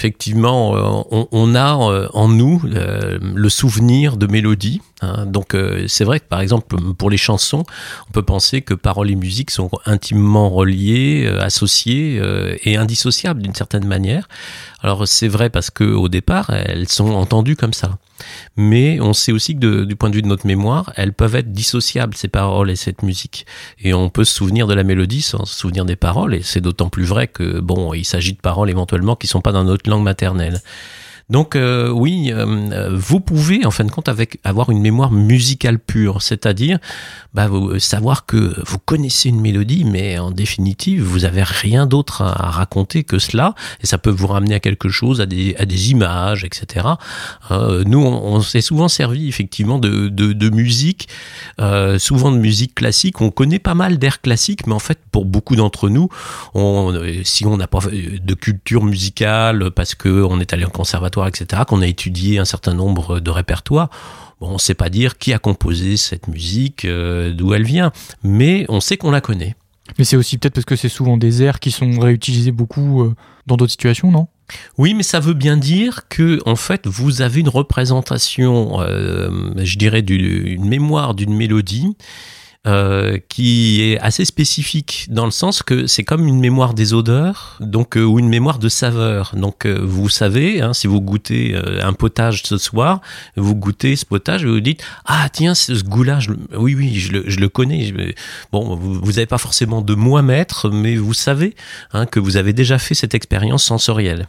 effectivement, 0.00 0.74
euh, 0.76 1.26
on, 1.30 1.54
a 1.54 1.76
euh, 1.76 2.08
en 2.14 2.28
nous 2.28 2.62
euh, 2.64 3.18
le 3.20 3.48
souvenir 3.50 4.16
de 4.16 4.26
mélodies. 4.26 4.80
Hein. 5.02 5.26
Donc 5.26 5.54
c'est 5.88 6.04
vrai 6.04 6.20
que 6.20 6.26
par 6.26 6.40
exemple 6.40 6.76
pour 6.94 7.10
les 7.10 7.18
chansons, 7.18 7.64
on 8.08 8.12
peut 8.12 8.22
penser 8.22 8.62
que 8.62 8.72
paroles 8.72 9.10
et 9.10 9.14
musique 9.14 9.50
sont 9.50 9.70
intimement 9.84 10.48
reliées, 10.48 11.30
associées 11.40 12.20
et 12.64 12.76
indissociables 12.76 13.42
d'une 13.42 13.54
certaine 13.54 13.86
manière. 13.86 14.28
Alors 14.82 15.06
c'est 15.06 15.28
vrai 15.28 15.50
parce 15.50 15.70
que 15.70 15.84
au 15.84 16.08
départ 16.08 16.50
elles 16.50 16.88
sont 16.88 17.10
entendues 17.10 17.56
comme 17.56 17.74
ça 17.74 17.98
mais 18.56 19.00
on 19.00 19.12
sait 19.12 19.32
aussi 19.32 19.58
que 19.58 19.84
du 19.84 19.96
point 19.96 20.10
de 20.10 20.14
vue 20.14 20.22
de 20.22 20.26
notre 20.26 20.46
mémoire, 20.46 20.92
elles 20.96 21.12
peuvent 21.12 21.34
être 21.34 21.52
dissociables, 21.52 22.16
ces 22.16 22.28
paroles 22.28 22.70
et 22.70 22.76
cette 22.76 23.02
musique. 23.02 23.46
Et 23.78 23.94
on 23.94 24.10
peut 24.10 24.24
se 24.24 24.34
souvenir 24.34 24.66
de 24.66 24.74
la 24.74 24.84
mélodie 24.84 25.22
sans 25.22 25.44
se 25.44 25.54
souvenir 25.54 25.84
des 25.84 25.96
paroles, 25.96 26.34
et 26.34 26.42
c'est 26.42 26.60
d'autant 26.60 26.88
plus 26.88 27.04
vrai 27.04 27.28
que, 27.28 27.60
bon, 27.60 27.94
il 27.94 28.04
s'agit 28.04 28.32
de 28.32 28.40
paroles 28.40 28.70
éventuellement 28.70 29.16
qui 29.16 29.26
sont 29.26 29.40
pas 29.40 29.52
dans 29.52 29.64
notre 29.64 29.88
langue 29.88 30.02
maternelle. 30.02 30.60
Donc 31.30 31.54
euh, 31.54 31.88
oui, 31.90 32.32
euh, 32.32 32.96
vous 32.96 33.20
pouvez 33.20 33.64
en 33.64 33.70
fin 33.70 33.84
de 33.84 33.90
compte 33.90 34.10
avoir 34.42 34.70
une 34.70 34.80
mémoire 34.80 35.12
musicale 35.12 35.78
pure, 35.78 36.22
c'est-à-dire 36.22 36.78
bah, 37.34 37.48
savoir 37.78 38.26
que 38.26 38.60
vous 38.66 38.78
connaissez 38.80 39.28
une 39.28 39.40
mélodie, 39.40 39.84
mais 39.84 40.18
en 40.18 40.32
définitive 40.32 41.04
vous 41.04 41.24
avez 41.24 41.44
rien 41.44 41.86
d'autre 41.86 42.22
à, 42.22 42.50
raconter 42.50 43.04
que 43.04 43.20
cela, 43.20 43.54
et 43.80 43.86
ça 43.86 43.96
peut 43.96 44.10
vous 44.10 44.26
ramener 44.26 44.56
à 44.56 44.60
quelque 44.60 44.88
chose, 44.88 45.20
à 45.20 45.26
des, 45.26 45.54
images, 45.90 46.44
etc. 46.44 46.86
Euh, 47.52 47.84
nous, 47.86 48.00
on, 48.00 48.40
s'est 48.40 48.60
souvent 48.60 48.88
servi 48.88 49.28
effectivement 49.28 49.78
de, 49.78 50.50
musique, 50.50 51.08
euh, 51.60 51.98
souvent 51.98 52.32
de 52.32 52.38
musique 52.38 52.74
classique. 52.74 53.20
On 53.20 53.30
connaît 53.30 53.60
pas 53.60 53.74
mal 53.74 53.98
d'air 53.98 54.20
classique, 54.20 54.66
mais 54.66 54.74
en 54.74 54.80
fait 54.80 54.98
pour 55.12 55.24
beaucoup 55.24 55.54
d'entre 55.54 55.88
nous, 55.88 56.08
si 57.24 57.46
on 57.46 57.56
n'a 57.56 57.68
pas 57.68 57.78
de 57.80 58.34
culture 58.34 58.82
musicale 58.82 59.70
parce 59.70 59.94
que 59.94 60.08
on 60.08 60.40
est 60.40 60.52
allé 60.52 60.64
en 60.64 60.70
conservatoire 60.70 61.19
etc., 61.28 61.62
qu'on 61.66 61.82
a 61.82 61.86
étudié 61.86 62.38
un 62.38 62.44
certain 62.44 62.74
nombre 62.74 63.20
de 63.20 63.30
répertoires, 63.30 63.90
bon, 64.40 64.48
on 64.48 64.54
ne 64.54 64.58
sait 64.58 64.74
pas 64.74 64.88
dire 64.88 65.18
qui 65.18 65.32
a 65.32 65.38
composé 65.38 65.96
cette 65.96 66.28
musique, 66.28 66.84
euh, 66.84 67.32
d'où 67.32 67.54
elle 67.54 67.64
vient, 67.64 67.92
mais 68.22 68.66
on 68.68 68.80
sait 68.80 68.96
qu'on 68.96 69.10
la 69.10 69.20
connaît. 69.20 69.56
Mais 69.98 70.04
c'est 70.04 70.16
aussi 70.16 70.38
peut-être 70.38 70.54
parce 70.54 70.64
que 70.64 70.76
c'est 70.76 70.88
souvent 70.88 71.16
des 71.16 71.42
airs 71.42 71.58
qui 71.60 71.70
sont 71.70 71.98
réutilisés 71.98 72.52
beaucoup 72.52 73.02
euh, 73.02 73.14
dans 73.46 73.56
d'autres 73.56 73.72
situations, 73.72 74.10
non? 74.10 74.28
Oui, 74.78 74.94
mais 74.94 75.02
ça 75.02 75.20
veut 75.20 75.34
bien 75.34 75.56
dire 75.56 76.08
que, 76.08 76.40
en 76.44 76.56
fait, 76.56 76.86
vous 76.86 77.22
avez 77.22 77.40
une 77.40 77.48
représentation, 77.48 78.80
euh, 78.80 79.52
je 79.56 79.78
dirais, 79.78 80.02
d'une 80.02 80.64
mémoire 80.64 81.14
d'une 81.14 81.34
mélodie 81.34 81.96
euh, 82.66 83.16
qui 83.30 83.80
est 83.80 83.98
assez 84.00 84.26
spécifique 84.26 85.06
dans 85.08 85.24
le 85.24 85.30
sens 85.30 85.62
que 85.62 85.86
c'est 85.86 86.04
comme 86.04 86.26
une 86.26 86.38
mémoire 86.38 86.74
des 86.74 86.92
odeurs, 86.92 87.56
donc 87.60 87.96
euh, 87.96 88.04
ou 88.04 88.18
une 88.18 88.28
mémoire 88.28 88.58
de 88.58 88.68
saveur. 88.68 89.32
Donc 89.34 89.64
euh, 89.64 89.80
vous 89.82 90.10
savez, 90.10 90.60
hein, 90.60 90.74
si 90.74 90.86
vous 90.86 91.00
goûtez 91.00 91.56
un 91.80 91.94
potage 91.94 92.42
ce 92.44 92.58
soir, 92.58 93.00
vous 93.36 93.54
goûtez 93.54 93.96
ce 93.96 94.04
potage 94.04 94.44
et 94.44 94.46
vous 94.46 94.60
dites 94.60 94.84
ah 95.06 95.30
tiens 95.32 95.54
ce 95.54 95.72
goût-là, 95.82 96.18
oui 96.54 96.74
oui 96.74 96.96
je 96.96 97.12
le, 97.12 97.24
je 97.30 97.40
le 97.40 97.48
connais. 97.48 97.94
bon 98.52 98.76
vous 98.76 99.12
n'avez 99.12 99.24
pas 99.24 99.38
forcément 99.38 99.80
de 99.80 99.94
mots 99.94 100.18
à 100.18 100.22
mettre, 100.22 100.68
mais 100.68 100.96
vous 100.96 101.14
savez 101.14 101.56
hein, 101.94 102.04
que 102.04 102.20
vous 102.20 102.36
avez 102.36 102.52
déjà 102.52 102.78
fait 102.78 102.94
cette 102.94 103.14
expérience 103.14 103.64
sensorielle 103.64 104.28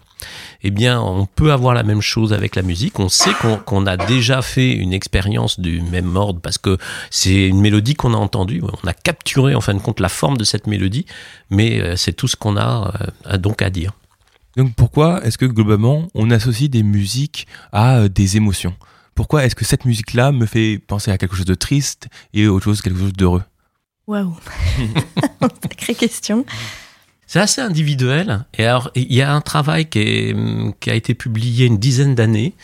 eh 0.64 0.72
bien, 0.72 1.02
on 1.02 1.26
peut 1.26 1.52
avoir 1.52 1.74
la 1.74 1.84
même 1.84 2.02
chose 2.02 2.34
avec 2.34 2.56
la 2.56 2.62
musique. 2.62 3.00
On 3.00 3.10
sait 3.10 3.32
qu'on 3.66 3.86
a 3.88 3.98
déjà 3.98 4.42
fait 4.42 4.72
une 4.72 4.94
expérience 4.94 5.60
du 5.60 5.82
même 5.82 6.16
ordre 6.16 6.40
parce 6.40 6.58
que 6.58 6.78
c'est 7.10 7.48
une 7.48 7.62
mélodie 7.62 7.96
qu'on 7.96 8.14
a 8.14 8.18
entendue. 8.18 8.62
On 8.84 8.88
a 8.88 8.94
capturé, 8.94 9.56
en 9.56 9.62
fin 9.62 9.74
de 9.74 9.80
compte, 9.80 10.00
la 10.00 10.10
forme 10.10 10.38
de 10.38 10.44
cette 10.44 10.68
mélodie, 10.68 11.06
mais 11.50 11.82
euh, 11.82 11.96
c'est 11.96 12.14
tout 12.14 12.28
ce 12.28 12.36
qu'on 12.36 12.58
a 12.58 12.94
euh, 13.26 13.38
donc 13.38 13.62
à 13.62 13.70
dire. 13.70 13.94
Donc, 14.58 14.76
pourquoi 14.76 15.24
est-ce 15.26 15.38
que 15.38 15.46
globalement, 15.46 16.08
on 16.14 16.30
associe 16.30 16.70
des 16.70 16.84
musiques 16.84 17.48
à 17.72 18.00
euh, 18.00 18.10
des 18.10 18.38
émotions? 18.38 18.76
Pourquoi 19.16 19.46
est-ce 19.46 19.56
que 19.56 19.66
cette 19.66 19.86
musique-là 19.86 20.32
me 20.32 20.46
fait 20.46 20.80
penser 20.80 21.12
à 21.12 21.18
quelque 21.18 21.36
chose 21.36 21.46
de 21.46 21.56
triste 21.56 22.08
et 22.34 22.48
autre 22.48 22.66
chose, 22.66 22.82
quelque 22.82 23.00
chose 23.00 23.14
d'heureux? 23.14 23.44
Waouh 24.08 24.36
Sacrée 25.62 25.96
question. 25.96 26.46
C'est 27.32 27.40
assez 27.40 27.62
individuel. 27.62 28.44
Et 28.58 28.66
alors, 28.66 28.92
il 28.94 29.14
y 29.14 29.22
a 29.22 29.34
un 29.34 29.40
travail 29.40 29.86
qui, 29.86 30.36
qui 30.82 30.90
a 30.90 30.96
été 30.96 31.14
publié 31.14 31.66
une 31.66 31.78
dizaine 31.78 32.14
d'années 32.14 32.56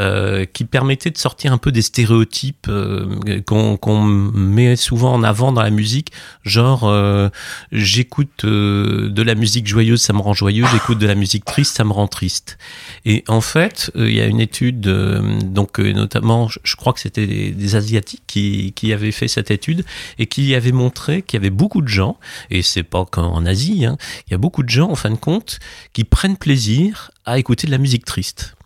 euh, 0.00 0.44
qui 0.44 0.64
permettait 0.64 1.12
de 1.12 1.18
sortir 1.18 1.52
un 1.52 1.58
peu 1.58 1.70
des 1.70 1.80
stéréotypes 1.80 2.66
euh, 2.68 3.40
qu'on 3.46 4.02
met 4.02 4.74
souvent 4.74 5.12
en 5.12 5.22
avant 5.22 5.52
dans 5.52 5.62
la 5.62 5.70
musique, 5.70 6.10
genre 6.42 6.82
euh, 6.82 7.28
j'écoute 7.70 8.44
de 8.44 9.22
la 9.22 9.36
musique 9.36 9.68
joyeuse, 9.68 10.02
ça 10.02 10.12
me 10.12 10.18
rend 10.18 10.32
joyeux, 10.32 10.64
j'écoute 10.72 10.98
de 10.98 11.06
la 11.06 11.14
musique 11.14 11.44
triste, 11.44 11.76
ça 11.76 11.84
me 11.84 11.92
rend 11.92 12.08
triste. 12.08 12.58
Et 13.04 13.22
en 13.28 13.40
fait, 13.40 13.92
il 13.94 14.10
y 14.10 14.20
a 14.20 14.26
une 14.26 14.40
étude, 14.40 14.80
donc 14.80 15.78
notamment, 15.78 16.48
je 16.48 16.74
crois 16.74 16.92
que 16.92 16.98
c'était 16.98 17.52
des, 17.52 17.76
asiatiques 17.76 18.24
qui, 18.26 18.72
qui 18.72 18.92
avaient 18.92 19.12
fait 19.12 19.28
cette 19.28 19.52
étude 19.52 19.84
et 20.18 20.26
qui 20.26 20.56
avaient 20.56 20.72
montré 20.72 21.22
qu'il 21.22 21.38
y 21.38 21.40
avait 21.40 21.50
beaucoup 21.50 21.82
de 21.82 21.88
gens, 21.88 22.18
et 22.50 22.62
c'est 22.62 22.82
pas 22.82 23.04
qu'en 23.04 23.46
Asie, 23.46 23.86
hein, 23.86 23.96
il 24.26 24.32
y 24.32 24.34
a 24.34 24.38
beaucoup 24.38 24.64
de 24.64 24.70
gens 24.70 24.90
en 24.90 24.96
fin 24.96 25.10
de 25.10 25.16
compte 25.16 25.60
qui 25.92 26.02
prennent 26.02 26.36
plaisir 26.36 27.12
à 27.24 27.38
écouter 27.38 27.68
de 27.68 27.72
la 27.72 27.78
musique 27.78 28.04
triste. 28.04 28.56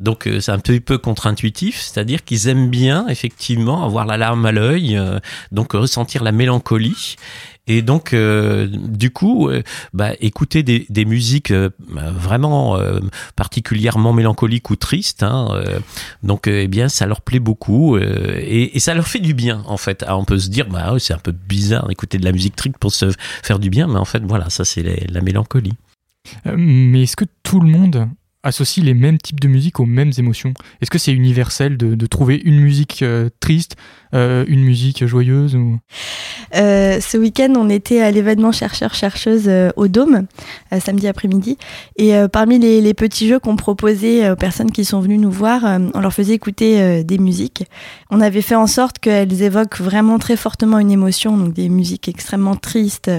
Donc 0.00 0.26
euh, 0.26 0.40
c'est 0.40 0.50
un 0.50 0.58
petit 0.58 0.80
peu 0.80 0.98
contre-intuitif, 0.98 1.80
c'est-à-dire 1.80 2.24
qu'ils 2.24 2.48
aiment 2.48 2.70
bien 2.70 3.06
effectivement 3.08 3.84
avoir 3.84 4.06
la 4.06 4.16
larme 4.16 4.46
à 4.46 4.52
l'œil, 4.52 4.96
euh, 4.96 5.18
donc 5.52 5.74
ressentir 5.74 6.24
la 6.24 6.32
mélancolie. 6.32 7.16
Et 7.66 7.82
donc, 7.82 8.14
euh, 8.14 8.66
du 8.66 9.12
coup, 9.12 9.48
bah, 9.92 10.14
écouter 10.18 10.64
des, 10.64 11.04
musiques 11.04 11.52
vraiment 11.52 12.76
particulièrement 13.36 14.12
mélancoliques 14.12 14.70
ou 14.70 14.76
tristes, 14.76 15.22
hein, 15.22 15.62
donc, 16.24 16.48
eh 16.48 16.66
bien, 16.66 16.88
ça 16.88 17.06
leur 17.06 17.20
plaît 17.20 17.38
beaucoup 17.38 17.96
et, 17.96 18.72
ça 18.78 18.94
leur 18.94 19.06
fait 19.06 19.20
du 19.20 19.34
bien, 19.34 19.62
en 19.66 19.76
fait. 19.76 20.04
on 20.08 20.24
peut 20.24 20.38
se 20.38 20.48
dire, 20.48 20.68
bah, 20.68 20.94
c'est 20.98 21.14
un 21.14 21.18
peu 21.18 21.30
bizarre 21.30 21.86
d'écouter 21.86 22.18
de 22.18 22.24
la 22.24 22.32
musique 22.32 22.56
triste 22.56 22.76
pour 22.78 22.90
se 22.90 23.12
faire 23.44 23.60
du 23.60 23.70
bien, 23.70 23.86
mais 23.86 24.00
en 24.00 24.04
fait, 24.04 24.22
voilà, 24.24 24.50
ça, 24.50 24.64
c'est 24.64 25.08
la 25.08 25.20
mélancolie. 25.20 25.74
mais 26.46 27.02
est-ce 27.02 27.14
que 27.14 27.26
tout 27.44 27.60
le 27.60 27.68
monde 27.68 28.08
associe 28.42 28.84
les 28.84 28.94
mêmes 28.94 29.18
types 29.18 29.40
de 29.40 29.48
musique 29.48 29.80
aux 29.80 29.86
mêmes 29.86 30.12
émotions 30.18 30.54
Est-ce 30.80 30.90
que 30.90 30.98
c'est 30.98 31.12
universel 31.12 31.76
de, 31.76 31.94
de, 31.94 32.06
trouver 32.06 32.40
une 32.44 32.60
musique 32.60 33.02
euh, 33.02 33.28
triste 33.40 33.76
euh, 34.12 34.44
une 34.48 34.64
musique 34.64 35.06
joyeuse. 35.06 35.56
Euh, 36.56 37.00
ce 37.00 37.16
week-end, 37.16 37.52
on 37.56 37.68
était 37.68 38.00
à 38.00 38.10
l'événement 38.10 38.50
chercheurs-chercheuses 38.50 39.48
au 39.76 39.86
Dôme, 39.86 40.26
samedi 40.80 41.06
après-midi. 41.06 41.58
Et 41.96 42.12
parmi 42.32 42.58
les, 42.58 42.94
petits 42.94 43.28
jeux 43.28 43.38
qu'on 43.38 43.54
proposait 43.54 44.28
aux 44.30 44.36
personnes 44.36 44.72
qui 44.72 44.84
sont 44.84 44.98
venues 44.98 45.18
nous 45.18 45.30
voir, 45.30 45.62
on 45.94 46.00
leur 46.00 46.12
faisait 46.12 46.34
écouter 46.34 47.04
des 47.04 47.18
musiques. 47.18 47.64
On 48.10 48.20
avait 48.20 48.42
fait 48.42 48.56
en 48.56 48.66
sorte 48.66 48.98
qu'elles 48.98 49.42
évoquent 49.42 49.80
vraiment 49.80 50.18
très 50.18 50.36
fortement 50.36 50.80
une 50.80 50.90
émotion, 50.90 51.36
donc 51.36 51.52
des 51.52 51.68
musiques 51.68 52.08
extrêmement 52.08 52.56
tristes, 52.56 53.10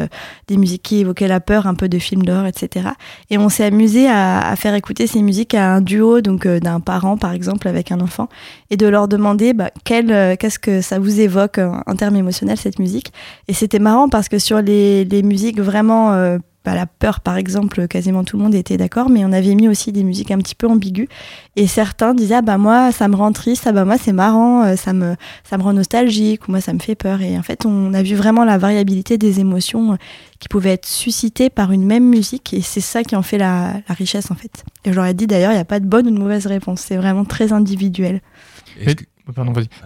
des 0.47 0.57
musiques 0.57 0.83
qui 0.83 0.99
évoquaient 0.99 1.29
la 1.29 1.39
peur, 1.39 1.67
un 1.67 1.73
peu 1.75 1.87
de 1.87 1.99
films 1.99 2.23
d'horreur, 2.23 2.47
etc. 2.47 2.89
Et 3.29 3.37
on 3.37 3.47
s'est 3.47 3.63
amusé 3.63 4.09
à, 4.09 4.53
faire 4.57 4.75
écouter 4.75 5.07
ces 5.11 5.21
musiques 5.21 5.53
à 5.53 5.73
un 5.73 5.81
duo, 5.81 6.21
donc 6.21 6.47
d'un 6.47 6.79
parent 6.79 7.17
par 7.17 7.33
exemple 7.33 7.67
avec 7.67 7.91
un 7.91 7.99
enfant, 7.99 8.29
et 8.69 8.77
de 8.77 8.87
leur 8.87 9.07
demander 9.07 9.53
bah, 9.53 9.69
qu'est-ce 9.83 10.59
que 10.59 10.81
ça 10.81 10.99
vous 10.99 11.19
évoque 11.19 11.59
en 11.59 11.95
termes 11.95 12.15
émotionnels 12.15 12.57
cette 12.57 12.79
musique. 12.79 13.11
Et 13.47 13.53
c'était 13.53 13.79
marrant 13.79 14.09
parce 14.09 14.29
que 14.29 14.39
sur 14.39 14.61
les, 14.61 15.05
les 15.05 15.23
musiques 15.23 15.59
vraiment, 15.59 16.13
euh, 16.13 16.37
bah, 16.65 16.75
la 16.75 16.85
peur 16.85 17.19
par 17.21 17.37
exemple, 17.37 17.87
quasiment 17.87 18.23
tout 18.23 18.37
le 18.37 18.43
monde 18.43 18.55
était 18.55 18.77
d'accord, 18.77 19.09
mais 19.09 19.25
on 19.25 19.31
avait 19.31 19.55
mis 19.55 19.67
aussi 19.67 19.91
des 19.91 20.03
musiques 20.03 20.31
un 20.31 20.37
petit 20.37 20.55
peu 20.55 20.67
ambiguës. 20.67 21.07
Et 21.55 21.67
certains 21.67 22.13
disaient 22.13 22.35
ah 22.35 22.41
bah 22.41 22.57
moi 22.57 22.91
ça 22.91 23.07
me 23.07 23.15
rend 23.15 23.31
triste, 23.31 23.63
ah 23.67 23.71
bah 23.71 23.85
moi 23.85 23.97
c'est 23.97 24.13
marrant, 24.13 24.63
euh, 24.63 24.75
ça 24.75 24.93
me 24.93 25.15
ça 25.43 25.57
me 25.57 25.63
rend 25.63 25.73
nostalgique 25.73 26.47
ou 26.47 26.51
moi 26.51 26.61
ça 26.61 26.73
me 26.73 26.79
fait 26.79 26.95
peur. 26.95 27.21
Et 27.21 27.37
en 27.37 27.43
fait 27.43 27.65
on 27.65 27.93
a 27.93 28.03
vu 28.03 28.15
vraiment 28.15 28.45
la 28.45 28.57
variabilité 28.57 29.17
des 29.17 29.39
émotions 29.39 29.93
euh, 29.93 29.95
qui 30.39 30.47
pouvaient 30.47 30.71
être 30.71 30.87
suscitées 30.87 31.49
par 31.49 31.71
une 31.71 31.85
même 31.85 32.07
musique 32.07 32.53
et 32.53 32.61
c'est 32.61 32.81
ça 32.81 33.03
qui 33.03 33.15
en 33.15 33.21
fait 33.21 33.37
la, 33.37 33.73
la 33.87 33.95
richesse 33.95 34.31
en 34.31 34.35
fait. 34.35 34.63
Et 34.85 34.91
je 34.91 34.95
leur 34.95 35.05
ai 35.05 35.13
dit 35.13 35.27
d'ailleurs 35.27 35.51
il 35.51 35.55
n'y 35.55 35.61
a 35.61 35.65
pas 35.65 35.79
de 35.79 35.85
bonne 35.85 36.07
ou 36.07 36.11
de 36.11 36.19
mauvaise 36.19 36.45
réponse, 36.45 36.81
c'est 36.81 36.97
vraiment 36.97 37.25
très 37.25 37.53
individuel. 37.53 38.21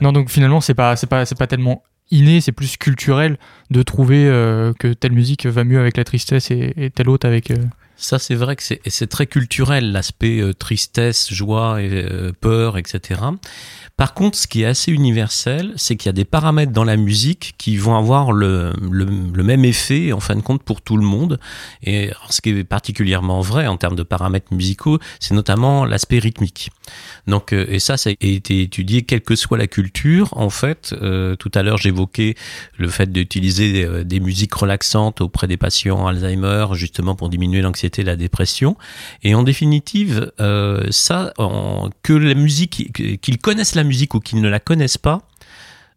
Non, 0.01 0.11
donc 0.11 0.29
finalement, 0.29 0.61
c'est 0.61 0.73
pas, 0.73 0.95
c'est 0.95 1.07
pas, 1.07 1.25
c'est 1.25 1.37
pas 1.37 1.47
tellement 1.47 1.83
inné, 2.11 2.41
c'est 2.41 2.51
plus 2.51 2.77
culturel 2.77 3.37
de 3.71 3.81
trouver 3.81 4.27
euh, 4.27 4.73
que 4.77 4.93
telle 4.93 5.11
musique 5.11 5.45
va 5.45 5.63
mieux 5.63 5.79
avec 5.79 5.97
la 5.97 6.03
tristesse 6.03 6.51
et, 6.51 6.91
telle 6.93 7.09
autre 7.09 7.27
avec. 7.27 7.51
Euh, 7.51 7.57
Ça, 7.97 8.19
c'est 8.19 8.35
vrai 8.35 8.55
que 8.55 8.63
c'est 8.63 9.07
très 9.07 9.27
culturel, 9.27 9.91
l'aspect 9.91 10.39
euh, 10.39 10.53
tristesse, 10.53 11.33
joie, 11.33 11.81
et, 11.81 12.05
peur, 12.39 12.77
etc. 12.77 13.21
Par 13.97 14.13
contre, 14.13 14.37
ce 14.37 14.47
qui 14.47 14.63
est 14.63 14.65
assez 14.65 14.91
universel, 14.91 15.71
c'est 15.77 15.95
qu'il 15.95 16.07
y 16.07 16.09
a 16.09 16.13
des 16.13 16.25
paramètres 16.25 16.73
dans 16.73 16.83
la 16.83 16.97
musique 16.97 17.55
qui 17.57 17.77
vont 17.77 17.95
avoir 17.95 18.33
le, 18.33 18.73
le, 18.91 19.05
le, 19.05 19.43
même 19.43 19.63
effet, 19.63 20.11
en 20.11 20.19
fin 20.19 20.35
de 20.35 20.41
compte, 20.41 20.63
pour 20.63 20.81
tout 20.81 20.97
le 20.97 21.05
monde. 21.05 21.39
Et 21.81 22.11
ce 22.29 22.41
qui 22.41 22.49
est 22.49 22.63
particulièrement 22.65 23.39
vrai 23.39 23.67
en 23.67 23.77
termes 23.77 23.95
de 23.95 24.03
paramètres 24.03 24.53
musicaux, 24.53 24.99
c'est 25.21 25.33
notamment 25.33 25.85
l'aspect 25.85 26.19
rythmique. 26.19 26.71
Donc, 27.25 27.53
euh, 27.53 27.65
et 27.69 27.79
ça, 27.79 27.95
ça 27.95 28.09
a 28.09 28.13
été 28.19 28.61
étudié 28.61 29.03
quelle 29.03 29.21
que 29.21 29.35
soit 29.35 29.57
la 29.57 29.67
culture. 29.67 30.29
En 30.37 30.49
fait, 30.49 30.93
euh, 31.01 31.37
tout 31.37 31.51
à 31.53 31.63
l'heure, 31.63 31.77
j'évoquais 31.77 32.35
le 32.77 32.89
fait 32.89 33.09
d'utiliser 33.11 33.71
des, 33.71 33.85
euh, 33.85 34.03
des, 34.03 34.19
musiques 34.19 34.53
relaxantes 34.53 35.21
auprès 35.21 35.47
des 35.47 35.57
patients 35.57 36.05
Alzheimer, 36.05 36.67
justement 36.73 37.15
pour 37.15 37.29
diminuer 37.29 37.61
l'anxiété 37.61 38.01
et 38.01 38.05
la 38.05 38.17
dépression. 38.17 38.75
Et 39.23 39.35
en 39.35 39.43
définitive, 39.43 40.33
euh, 40.41 40.85
ça, 40.89 41.33
que 42.03 42.13
la 42.13 42.33
musique, 42.33 42.91
qu'ils 43.21 43.37
connaissent 43.37 43.75
la 43.75 43.84
musique 43.85 44.13
ou 44.13 44.19
qu'ils 44.19 44.41
ne 44.41 44.49
la 44.49 44.59
connaissent 44.59 44.97
pas, 44.97 45.21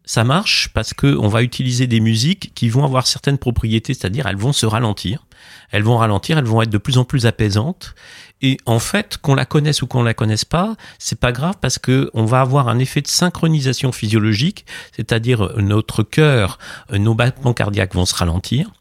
ça 0.05 0.23
marche 0.23 0.69
parce 0.73 0.95
que 0.95 1.15
on 1.17 1.27
va 1.27 1.43
utiliser 1.43 1.85
des 1.85 1.99
musiques 1.99 2.51
qui 2.55 2.69
vont 2.69 2.83
avoir 2.83 3.05
certaines 3.05 3.37
propriétés, 3.37 3.93
c'est-à-dire 3.93 4.25
elles 4.25 4.37
vont 4.37 4.53
se 4.53 4.65
ralentir, 4.65 5.27
elles 5.69 5.83
vont 5.83 5.97
ralentir, 5.97 6.39
elles 6.39 6.45
vont 6.45 6.63
être 6.63 6.71
de 6.71 6.79
plus 6.79 6.97
en 6.97 7.03
plus 7.03 7.27
apaisantes. 7.27 7.93
Et 8.41 8.57
en 8.65 8.79
fait, 8.79 9.17
qu'on 9.17 9.35
la 9.35 9.45
connaisse 9.45 9.83
ou 9.83 9.87
qu'on 9.87 10.01
la 10.01 10.15
connaisse 10.15 10.45
pas, 10.45 10.75
c'est 10.97 11.19
pas 11.19 11.31
grave 11.31 11.55
parce 11.61 11.77
que 11.77 12.09
on 12.15 12.25
va 12.25 12.41
avoir 12.41 12.69
un 12.69 12.79
effet 12.79 13.01
de 13.01 13.07
synchronisation 13.07 13.91
physiologique, 13.91 14.65
c'est-à-dire 14.95 15.51
notre 15.57 16.01
cœur, 16.01 16.57
nos 16.91 17.13
battements 17.13 17.53
cardiaques 17.53 17.93
vont 17.93 18.05
se 18.05 18.15
ralentir 18.15 18.71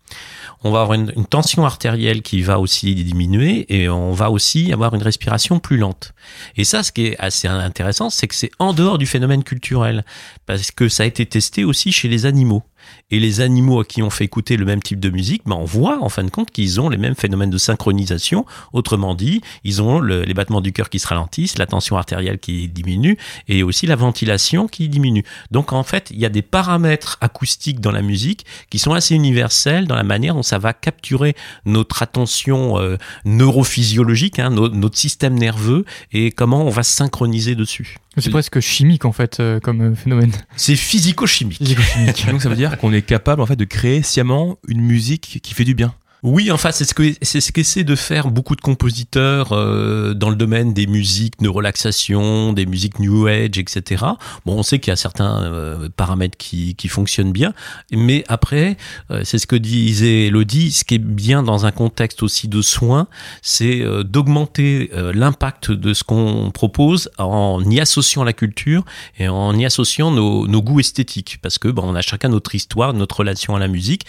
on 0.64 0.70
va 0.70 0.80
avoir 0.82 0.94
une, 0.94 1.26
tension 1.26 1.64
artérielle 1.64 2.22
qui 2.22 2.42
va 2.42 2.58
aussi 2.58 2.94
diminuer 2.94 3.66
et 3.68 3.88
on 3.88 4.12
va 4.12 4.30
aussi 4.30 4.72
avoir 4.72 4.94
une 4.94 5.02
respiration 5.02 5.60
plus 5.60 5.76
lente. 5.76 6.14
Et 6.56 6.64
ça, 6.64 6.82
ce 6.82 6.90
qui 6.90 7.06
est 7.06 7.18
assez 7.18 7.46
intéressant, 7.46 8.10
c'est 8.10 8.26
que 8.26 8.34
c'est 8.34 8.50
en 8.58 8.72
dehors 8.72 8.98
du 8.98 9.06
phénomène 9.06 9.44
culturel, 9.44 10.04
parce 10.46 10.70
que 10.70 10.88
ça 10.88 11.04
a 11.04 11.06
été 11.06 11.26
testé 11.26 11.64
aussi 11.64 11.92
chez 11.92 12.08
les 12.08 12.26
animaux. 12.26 12.62
Et 13.10 13.20
les 13.20 13.40
animaux 13.40 13.80
à 13.80 13.84
qui 13.84 14.02
on 14.02 14.10
fait 14.10 14.24
écouter 14.24 14.56
le 14.56 14.64
même 14.64 14.82
type 14.82 15.00
de 15.00 15.10
musique, 15.10 15.42
ben 15.46 15.56
on 15.56 15.64
voit 15.64 16.02
en 16.02 16.08
fin 16.08 16.24
de 16.24 16.30
compte 16.30 16.50
qu'ils 16.50 16.80
ont 16.80 16.88
les 16.88 16.98
mêmes 16.98 17.14
phénomènes 17.14 17.50
de 17.50 17.58
synchronisation. 17.58 18.44
Autrement 18.72 19.14
dit, 19.14 19.40
ils 19.64 19.80
ont 19.82 19.98
le, 19.98 20.22
les 20.22 20.34
battements 20.34 20.60
du 20.60 20.72
cœur 20.72 20.90
qui 20.90 20.98
se 20.98 21.06
ralentissent, 21.06 21.58
la 21.58 21.66
tension 21.66 21.96
artérielle 21.96 22.38
qui 22.38 22.68
diminue 22.68 23.16
et 23.48 23.62
aussi 23.62 23.86
la 23.86 23.96
ventilation 23.96 24.68
qui 24.68 24.88
diminue. 24.88 25.24
Donc 25.50 25.72
en 25.72 25.82
fait, 25.82 26.10
il 26.10 26.18
y 26.18 26.26
a 26.26 26.28
des 26.28 26.42
paramètres 26.42 27.18
acoustiques 27.20 27.80
dans 27.80 27.92
la 27.92 28.02
musique 28.02 28.44
qui 28.70 28.78
sont 28.78 28.92
assez 28.92 29.14
universels 29.14 29.86
dans 29.86 29.96
la 29.96 30.02
manière 30.02 30.34
dont 30.34 30.42
ça 30.42 30.58
va 30.58 30.72
capturer 30.72 31.34
notre 31.64 32.02
attention 32.02 32.78
euh, 32.78 32.96
neurophysiologique, 33.24 34.38
hein, 34.38 34.50
notre, 34.50 34.74
notre 34.74 34.96
système 34.96 35.38
nerveux 35.38 35.84
et 36.12 36.30
comment 36.30 36.64
on 36.64 36.70
va 36.70 36.82
synchroniser 36.82 37.54
dessus. 37.54 37.96
C'est 38.16 38.30
presque 38.30 38.58
chimique 38.60 39.04
en 39.04 39.12
fait 39.12 39.38
euh, 39.38 39.60
comme 39.60 39.92
euh, 39.92 39.94
phénomène. 39.94 40.32
C'est 40.56 40.76
physico-chimique. 40.76 41.58
Physico 41.58 41.82
Donc 42.30 42.42
ça 42.42 42.48
veut 42.48 42.56
dire 42.56 42.76
qu'on 42.78 42.92
est 42.92 43.02
capable 43.02 43.42
en 43.42 43.46
fait 43.46 43.56
de 43.56 43.64
créer 43.64 44.02
sciemment 44.02 44.58
une 44.66 44.80
musique 44.80 45.40
qui 45.42 45.54
fait 45.54 45.64
du 45.64 45.74
bien. 45.74 45.94
Oui, 46.24 46.50
enfin, 46.50 46.72
c'est 46.72 46.84
ce 46.84 46.94
que 46.94 47.14
c'est 47.22 47.40
ce 47.40 47.52
qu'essaient 47.52 47.84
de 47.84 47.94
faire 47.94 48.32
beaucoup 48.32 48.56
de 48.56 48.60
compositeurs 48.60 49.52
euh, 49.52 50.14
dans 50.14 50.30
le 50.30 50.36
domaine 50.36 50.74
des 50.74 50.88
musiques 50.88 51.40
de 51.40 51.48
relaxation, 51.48 52.52
des 52.52 52.66
musiques 52.66 52.98
new 52.98 53.28
age, 53.28 53.56
etc. 53.56 54.04
Bon, 54.44 54.58
on 54.58 54.62
sait 54.64 54.80
qu'il 54.80 54.90
y 54.90 54.92
a 54.92 54.96
certains 54.96 55.44
euh, 55.44 55.88
paramètres 55.96 56.36
qui, 56.36 56.74
qui 56.74 56.88
fonctionnent 56.88 57.30
bien, 57.30 57.54
mais 57.92 58.24
après, 58.26 58.76
euh, 59.12 59.22
c'est 59.24 59.38
ce 59.38 59.46
que 59.46 59.54
disait 59.54 60.26
Elodie, 60.26 60.72
ce 60.72 60.84
qui 60.84 60.96
est 60.96 60.98
bien 60.98 61.44
dans 61.44 61.66
un 61.66 61.70
contexte 61.70 62.24
aussi 62.24 62.48
de 62.48 62.62
soins, 62.62 63.06
c'est 63.40 63.80
euh, 63.82 64.02
d'augmenter 64.02 64.90
euh, 64.94 65.12
l'impact 65.14 65.70
de 65.70 65.94
ce 65.94 66.02
qu'on 66.02 66.50
propose 66.52 67.10
en 67.18 67.62
y 67.70 67.78
associant 67.78 68.24
la 68.24 68.32
culture 68.32 68.84
et 69.18 69.28
en 69.28 69.56
y 69.56 69.64
associant 69.64 70.10
nos, 70.10 70.48
nos 70.48 70.62
goûts 70.62 70.80
esthétiques, 70.80 71.38
parce 71.42 71.58
que 71.58 71.68
bon, 71.68 71.82
on 71.84 71.94
a 71.94 72.02
chacun 72.02 72.28
notre 72.28 72.56
histoire, 72.56 72.92
notre 72.92 73.20
relation 73.20 73.54
à 73.54 73.60
la 73.60 73.68
musique 73.68 74.04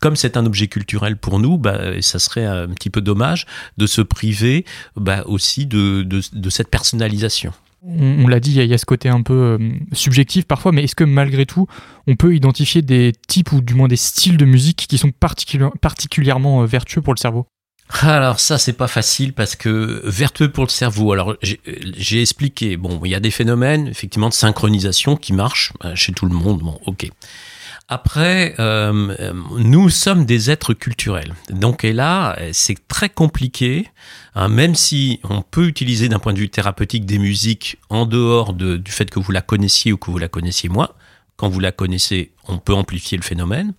comme 0.00 0.16
c'est 0.16 0.36
un 0.36 0.46
objet 0.46 0.66
culturel 0.66 1.16
pour 1.16 1.38
nous, 1.38 1.58
bah, 1.58 1.78
ça 2.00 2.18
serait 2.18 2.46
un 2.46 2.68
petit 2.68 2.90
peu 2.90 3.00
dommage 3.00 3.46
de 3.76 3.86
se 3.86 4.00
priver 4.00 4.64
bah, 4.96 5.22
aussi 5.26 5.66
de, 5.66 6.02
de, 6.02 6.20
de, 6.32 6.50
cette 6.50 6.68
personnalisation. 6.68 7.52
On, 7.82 8.24
on 8.24 8.28
l'a 8.28 8.40
dit, 8.40 8.52
il 8.52 8.62
y, 8.62 8.66
y, 8.66 8.74
a 8.74 8.78
ce 8.78 8.84
côté 8.84 9.08
un 9.08 9.22
peu 9.22 9.58
euh, 9.60 9.70
subjectif 9.92 10.46
parfois, 10.46 10.72
mais 10.72 10.84
est-ce 10.84 10.94
que 10.94 11.04
malgré 11.04 11.46
tout, 11.46 11.66
on 12.06 12.16
peut 12.16 12.34
identifier 12.34 12.82
des 12.82 13.12
types 13.28 13.52
ou 13.52 13.60
du 13.60 13.74
moins 13.74 13.88
des 13.88 13.96
styles 13.96 14.36
de 14.36 14.44
musique 14.44 14.86
qui 14.88 14.98
sont 14.98 15.10
particu 15.10 15.60
particulièrement 15.80 16.62
euh, 16.62 16.66
vertueux 16.66 17.02
pour 17.02 17.14
le 17.14 17.18
cerveau? 17.18 17.46
Alors 18.02 18.38
ça 18.38 18.56
c'est 18.58 18.72
pas 18.72 18.86
facile 18.86 19.32
parce 19.32 19.56
que 19.56 20.02
vertueux 20.04 20.50
pour 20.50 20.64
le 20.64 20.70
cerveau. 20.70 21.12
Alors 21.12 21.34
j'ai 21.42 22.20
expliqué. 22.20 22.76
Bon, 22.76 23.00
il 23.04 23.10
y 23.10 23.14
a 23.14 23.20
des 23.20 23.30
phénomènes 23.30 23.88
effectivement 23.88 24.28
de 24.28 24.34
synchronisation 24.34 25.16
qui 25.16 25.32
marchent 25.32 25.72
euh, 25.84 25.94
chez 25.96 26.12
tout 26.12 26.26
le 26.26 26.34
monde. 26.34 26.60
Bon, 26.60 26.78
ok. 26.86 27.10
Après, 27.92 28.54
euh, 28.60 29.32
nous 29.58 29.90
sommes 29.90 30.24
des 30.24 30.48
êtres 30.48 30.74
culturels. 30.74 31.34
Donc, 31.50 31.82
et 31.82 31.92
là, 31.92 32.38
c'est 32.52 32.76
très 32.86 33.08
compliqué, 33.08 33.88
hein, 34.36 34.46
même 34.46 34.76
si 34.76 35.18
on 35.24 35.42
peut 35.42 35.66
utiliser 35.66 36.08
d'un 36.08 36.20
point 36.20 36.32
de 36.32 36.38
vue 36.38 36.48
thérapeutique 36.48 37.04
des 37.04 37.18
musiques 37.18 37.78
en 37.88 38.06
dehors 38.06 38.52
de, 38.52 38.76
du 38.76 38.92
fait 38.92 39.10
que 39.10 39.18
vous 39.18 39.32
la 39.32 39.40
connaissiez 39.40 39.92
ou 39.92 39.96
que 39.96 40.08
vous 40.08 40.18
la 40.18 40.28
connaissiez 40.28 40.68
moins. 40.68 40.90
Quand 41.36 41.48
vous 41.48 41.58
la 41.58 41.72
connaissez, 41.72 42.30
on 42.46 42.58
peut 42.58 42.74
amplifier 42.74 43.18
le 43.18 43.24
phénomène. 43.24 43.72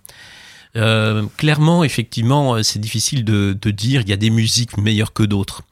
Euh, 0.76 1.24
clairement, 1.38 1.82
effectivement, 1.82 2.62
c'est 2.62 2.80
difficile 2.80 3.24
de, 3.24 3.56
de 3.58 3.70
dire 3.70 4.02
il 4.02 4.10
y 4.10 4.12
a 4.12 4.18
des 4.18 4.30
musiques 4.30 4.76
meilleures 4.76 5.14
que 5.14 5.22
d'autres. 5.22 5.62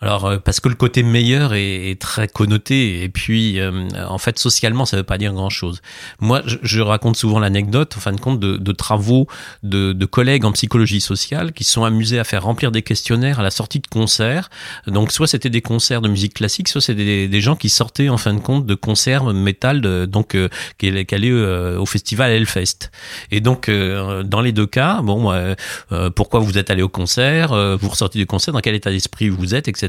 Alors 0.00 0.26
euh, 0.26 0.38
parce 0.38 0.60
que 0.60 0.68
le 0.68 0.74
côté 0.74 1.02
meilleur 1.02 1.54
est, 1.54 2.00
très 2.00 2.28
connoté 2.28 3.02
et 3.02 3.08
puis 3.08 3.60
euh, 3.60 3.88
en 4.06 4.18
fait 4.18 4.38
socialement 4.38 4.84
ça 4.84 4.96
veut 4.96 5.02
pas 5.04 5.18
dire 5.18 5.32
grand 5.32 5.50
chose. 5.50 5.80
Moi 6.20 6.42
je, 6.44 6.80
raconte 6.80 7.16
souvent 7.16 7.38
l'anecdote 7.38 7.94
en 7.96 8.00
fin 8.00 8.12
de 8.12 8.20
compte 8.20 8.40
de, 8.40 8.72
travaux 8.72 9.26
de, 9.62 10.04
collègues 10.04 10.44
en 10.44 10.52
psychologie 10.52 11.00
sociale 11.00 11.52
qui 11.52 11.64
sont 11.64 11.84
amusés 11.84 12.18
à 12.18 12.24
faire 12.24 12.42
remplir 12.42 12.72
des 12.72 12.82
questionnaires 12.82 13.40
à 13.40 13.42
la 13.42 13.50
sortie 13.50 13.80
de 13.80 13.86
concerts. 13.86 14.50
Donc 14.86 15.12
soit 15.12 15.26
c'était 15.26 15.50
des 15.50 15.62
concerts 15.62 16.02
de 16.02 16.08
musique 16.08 16.34
classique, 16.34 16.68
soit 16.68 16.80
c'était 16.80 17.28
des, 17.28 17.40
gens 17.40 17.56
qui 17.56 17.68
sortaient 17.68 18.08
en 18.08 18.16
fin 18.16 18.34
de 18.34 18.40
compte 18.40 18.66
de 18.66 18.74
concerts 18.74 19.24
métal 19.32 19.80
de, 19.80 20.04
donc 20.04 20.34
euh, 20.34 20.48
qui, 20.78 20.88
allaient 20.88 21.30
euh, 21.30 21.78
au 21.78 21.86
festival 21.86 22.30
Hellfest. 22.32 22.90
Et 23.30 23.40
donc 23.40 23.70
dans 23.70 24.40
les 24.40 24.52
deux 24.52 24.66
cas, 24.66 25.00
bon 25.02 25.32
pourquoi 26.14 26.40
vous 26.40 26.58
êtes 26.58 26.70
allé 26.70 26.82
au 26.82 26.88
concert, 26.88 27.54
vous 27.78 27.88
ressortez 27.88 28.18
du 28.18 28.26
concert, 28.26 28.52
dans 28.52 28.60
quel 28.60 28.74
état 28.74 28.90
d'esprit 28.90 29.28
vous 29.28 29.54
êtes, 29.54 29.68
etc. 29.68 29.83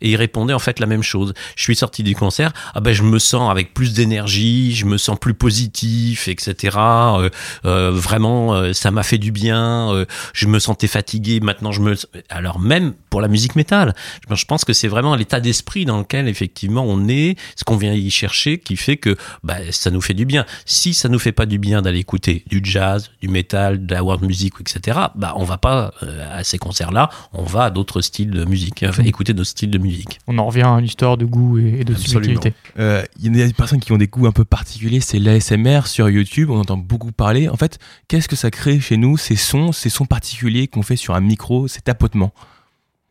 Et 0.00 0.10
il 0.10 0.16
répondait 0.16 0.54
en 0.54 0.58
fait 0.58 0.80
la 0.80 0.86
même 0.86 1.02
chose. 1.02 1.34
Je 1.56 1.62
suis 1.62 1.76
sorti 1.76 2.02
du 2.02 2.14
concert, 2.14 2.52
ah 2.74 2.80
ben 2.80 2.92
je 2.92 3.02
me 3.02 3.18
sens 3.18 3.50
avec 3.50 3.74
plus 3.74 3.94
d'énergie, 3.94 4.74
je 4.74 4.86
me 4.86 4.98
sens 4.98 5.18
plus 5.18 5.34
positif, 5.34 6.28
etc. 6.28 6.76
Euh, 6.78 7.30
euh, 7.64 7.90
vraiment, 7.92 8.54
euh, 8.54 8.72
ça 8.72 8.90
m'a 8.90 9.02
fait 9.02 9.18
du 9.18 9.32
bien. 9.32 10.04
Je 10.32 10.46
me 10.46 10.58
sentais 10.58 10.86
fatigué, 10.86 11.40
maintenant 11.40 11.72
je 11.72 11.80
me. 11.80 11.94
Alors 12.28 12.58
même 12.58 12.94
pour 13.16 13.22
la 13.22 13.28
musique 13.28 13.56
métal, 13.56 13.94
je 14.30 14.44
pense 14.44 14.66
que 14.66 14.74
c'est 14.74 14.88
vraiment 14.88 15.16
l'état 15.16 15.40
d'esprit 15.40 15.86
dans 15.86 15.96
lequel 15.96 16.28
effectivement 16.28 16.84
on 16.86 17.08
est, 17.08 17.38
ce 17.56 17.64
qu'on 17.64 17.78
vient 17.78 17.94
y 17.94 18.10
chercher, 18.10 18.58
qui 18.58 18.76
fait 18.76 18.98
que 18.98 19.16
bah, 19.42 19.56
ça 19.70 19.90
nous 19.90 20.02
fait 20.02 20.12
du 20.12 20.26
bien. 20.26 20.44
Si 20.66 20.92
ça 20.92 21.08
nous 21.08 21.18
fait 21.18 21.32
pas 21.32 21.46
du 21.46 21.58
bien 21.58 21.80
d'aller 21.80 22.00
écouter 22.00 22.44
du 22.46 22.60
jazz, 22.62 23.10
du 23.22 23.28
métal, 23.28 23.86
de 23.86 23.94
la 23.94 24.04
world 24.04 24.22
music, 24.22 24.52
etc. 24.60 24.98
Bah 25.14 25.32
on 25.36 25.44
va 25.44 25.56
pas 25.56 25.94
à 26.30 26.44
ces 26.44 26.58
concerts-là, 26.58 27.08
on 27.32 27.44
va 27.44 27.64
à 27.64 27.70
d'autres 27.70 28.02
styles 28.02 28.32
de 28.32 28.44
musique, 28.44 28.84
enfin, 28.86 29.02
mmh. 29.02 29.06
écouter 29.06 29.32
d'autres 29.32 29.48
styles 29.48 29.70
de 29.70 29.78
musique. 29.78 30.18
On 30.26 30.36
en 30.36 30.44
revient 30.44 30.66
à 30.66 30.78
l'histoire 30.78 31.16
de 31.16 31.24
goût 31.24 31.56
et, 31.56 31.84
de 31.84 31.94
subjectivité. 31.94 32.52
Il 32.76 32.82
euh, 32.82 33.02
y 33.18 33.42
a 33.42 33.46
des 33.46 33.52
personnes 33.54 33.80
qui 33.80 33.92
ont 33.92 33.96
des 33.96 34.08
goûts 34.08 34.26
un 34.26 34.32
peu 34.32 34.44
particuliers, 34.44 35.00
c'est 35.00 35.18
l'ASMR 35.18 35.86
sur 35.86 36.10
YouTube, 36.10 36.50
on 36.50 36.60
entend 36.60 36.76
beaucoup 36.76 37.12
parler. 37.12 37.48
En 37.48 37.56
fait, 37.56 37.78
qu'est-ce 38.08 38.28
que 38.28 38.36
ça 38.36 38.50
crée 38.50 38.78
chez 38.78 38.98
nous, 38.98 39.16
ces 39.16 39.36
sons, 39.36 39.72
ces 39.72 39.88
sons 39.88 40.04
particuliers 40.04 40.68
qu'on 40.68 40.82
fait 40.82 40.96
sur 40.96 41.14
un 41.14 41.20
micro, 41.22 41.66
ces 41.66 41.80
tapotements? 41.80 42.34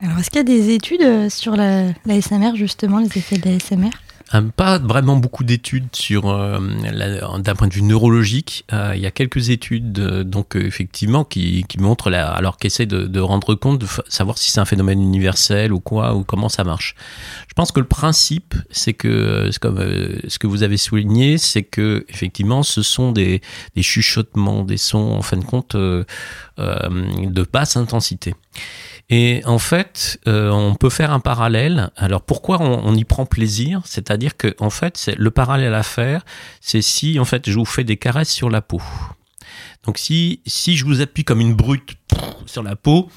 Alors, 0.01 0.19
est-ce 0.19 0.29
qu'il 0.29 0.37
y 0.37 0.41
a 0.41 0.43
des 0.43 0.73
études 0.73 1.29
sur 1.29 1.55
l'ASMR, 1.55 2.51
la, 2.51 2.55
justement, 2.55 2.99
les 2.99 3.17
effets 3.17 3.37
de 3.37 3.49
l'ASMR 3.49 3.91
pas 4.55 4.79
vraiment 4.79 5.15
beaucoup 5.15 5.43
d'études 5.43 5.95
sur 5.95 6.29
euh, 6.29 6.59
d'un 7.39 7.55
point 7.55 7.67
de 7.67 7.73
vue 7.73 7.83
neurologique. 7.83 8.65
Euh, 8.73 8.93
il 8.95 9.01
y 9.01 9.05
a 9.05 9.11
quelques 9.11 9.49
études 9.49 9.99
euh, 9.99 10.23
donc 10.23 10.55
effectivement 10.55 11.23
qui, 11.23 11.65
montrent 11.79 12.09
la, 12.09 12.31
alors 12.31 12.57
qui 12.57 12.67
essaient 12.67 12.85
de, 12.85 13.19
rendre 13.19 13.55
compte 13.55 13.79
de 13.79 13.87
savoir 14.07 14.37
si 14.37 14.51
c'est 14.51 14.59
un 14.59 14.65
phénomène 14.65 15.01
universel 15.01 15.71
ou 15.73 15.79
quoi 15.79 16.15
ou 16.15 16.23
comment 16.23 16.49
ça 16.49 16.63
marche. 16.63 16.95
Je 17.47 17.53
pense 17.53 17.71
que 17.71 17.79
le 17.79 17.85
principe 17.85 18.55
c'est 18.71 18.93
que 18.93 19.49
comme 19.61 19.79
ce 20.27 20.39
que 20.39 20.47
vous 20.47 20.63
avez 20.63 20.77
souligné, 20.77 21.37
c'est 21.37 21.63
que 21.63 22.05
effectivement 22.09 22.63
ce 22.63 22.81
sont 22.81 23.11
des 23.11 23.41
chuchotements, 23.79 24.63
des 24.63 24.77
sons 24.77 25.11
en 25.11 25.21
fin 25.21 25.37
de 25.37 25.45
compte 25.45 25.75
de 26.57 27.43
basse 27.43 27.77
intensité. 27.77 28.33
Et 29.09 29.43
en 29.45 29.59
fait, 29.59 30.19
euh, 30.27 30.49
on 30.49 30.73
peut 30.75 30.89
faire 30.89 31.11
un 31.11 31.19
parallèle. 31.19 31.91
Alors 31.95 32.21
pourquoi 32.21 32.59
on, 32.61 32.95
y 32.95 33.03
prend 33.03 33.25
plaisir? 33.25 33.81
C'est-à-dire 33.85 34.35
que 34.35 34.55
en 34.59 34.69
fait, 34.69 35.11
le 35.17 35.31
parallèle 35.31 35.75
à 35.75 35.83
faire, 35.83 36.25
c'est 36.59 36.81
si 36.81 37.19
en 37.19 37.25
fait 37.25 37.49
je 37.49 37.57
vous 37.57 37.65
fais 37.65 37.83
des 37.83 37.97
caresses 37.97 38.31
sur 38.31 38.49
la 38.49 38.61
peau. 38.61 38.81
Donc 39.83 39.99
si 39.99 40.41
si 40.47 40.75
je 40.75 40.85
vous 40.85 41.01
appuie 41.01 41.23
comme 41.23 41.41
une 41.41 41.53
brute 41.53 41.97
sur 42.47 42.63
la 42.63 42.75
peau, 42.75 43.09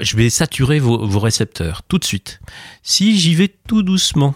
je 0.00 0.16
vais 0.16 0.28
saturer 0.28 0.78
vos, 0.78 1.06
vos 1.06 1.20
récepteurs 1.20 1.82
tout 1.82 1.98
de 1.98 2.04
suite. 2.04 2.40
Si 2.82 3.18
j'y 3.18 3.34
vais 3.34 3.48
tout 3.48 3.82
doucement, 3.82 4.34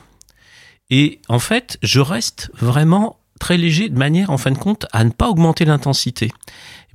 et 0.89 1.21
en 1.29 1.39
fait, 1.39 1.79
je 1.83 2.01
reste 2.01 2.51
vraiment 2.55 3.19
très 3.41 3.57
léger 3.57 3.89
de 3.89 3.99
manière, 3.99 4.31
en 4.31 4.39
fin 4.39 4.51
de 4.51 4.59
compte, 4.59 4.87
à 4.93 5.05
ne 5.05 5.11
pas 5.11 5.29
augmenter 5.29 5.65
l'intensité. 5.65 6.31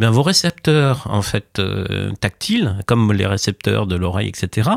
Eh 0.01 0.05
vos 0.07 0.23
récepteurs, 0.23 1.07
en 1.09 1.21
fait, 1.21 1.59
euh, 1.59 2.12
tactiles, 2.21 2.77
comme 2.85 3.12
les 3.12 3.25
récepteurs 3.25 3.85
de 3.85 3.95
l'oreille, 3.95 4.29
etc., 4.29 4.69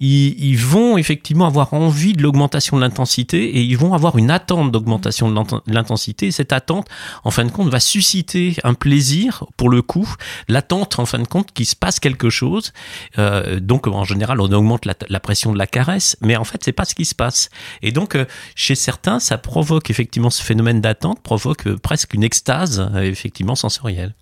ils, 0.00 0.56
vont 0.56 0.98
effectivement 0.98 1.46
avoir 1.46 1.72
envie 1.72 2.12
de 2.12 2.22
l'augmentation 2.22 2.76
de 2.76 2.82
l'intensité 2.82 3.56
et 3.56 3.62
ils 3.62 3.78
vont 3.78 3.94
avoir 3.94 4.18
une 4.18 4.30
attente 4.30 4.72
d'augmentation 4.72 5.30
de 5.30 5.72
l'intensité. 5.72 6.30
Cette 6.30 6.52
attente, 6.52 6.88
en 7.22 7.30
fin 7.30 7.44
de 7.44 7.50
compte, 7.50 7.68
va 7.68 7.80
susciter 7.80 8.56
un 8.64 8.74
plaisir 8.74 9.44
pour 9.56 9.70
le 9.70 9.82
coup. 9.82 10.08
L'attente, 10.48 10.98
en 10.98 11.06
fin 11.06 11.18
de 11.18 11.26
compte, 11.26 11.52
qu'il 11.52 11.66
se 11.66 11.76
passe 11.76 12.00
quelque 12.00 12.28
chose. 12.28 12.72
Euh, 13.18 13.60
donc, 13.60 13.86
en 13.86 14.04
général, 14.04 14.40
on 14.40 14.52
augmente 14.52 14.86
la, 14.86 15.20
pression 15.20 15.52
de 15.52 15.58
la 15.58 15.66
caresse, 15.66 16.16
mais 16.20 16.36
en 16.36 16.44
fait, 16.44 16.62
c'est 16.62 16.72
pas 16.72 16.84
ce 16.84 16.94
qui 16.94 17.04
se 17.04 17.14
passe. 17.14 17.48
Et 17.80 17.92
donc, 17.92 18.14
euh, 18.14 18.26
chez 18.54 18.74
certains, 18.74 19.20
ça 19.20 19.38
provoque 19.38 19.90
effectivement 19.90 20.30
ce 20.30 20.42
phénomène 20.42 20.80
d'attente, 20.80 21.22
provoque 21.22 21.66
euh, 21.66 21.78
presque 21.78 22.14
une 22.14 22.24
extase, 22.24 22.90
effectivement, 22.96 23.54
sensorielle. 23.54 24.14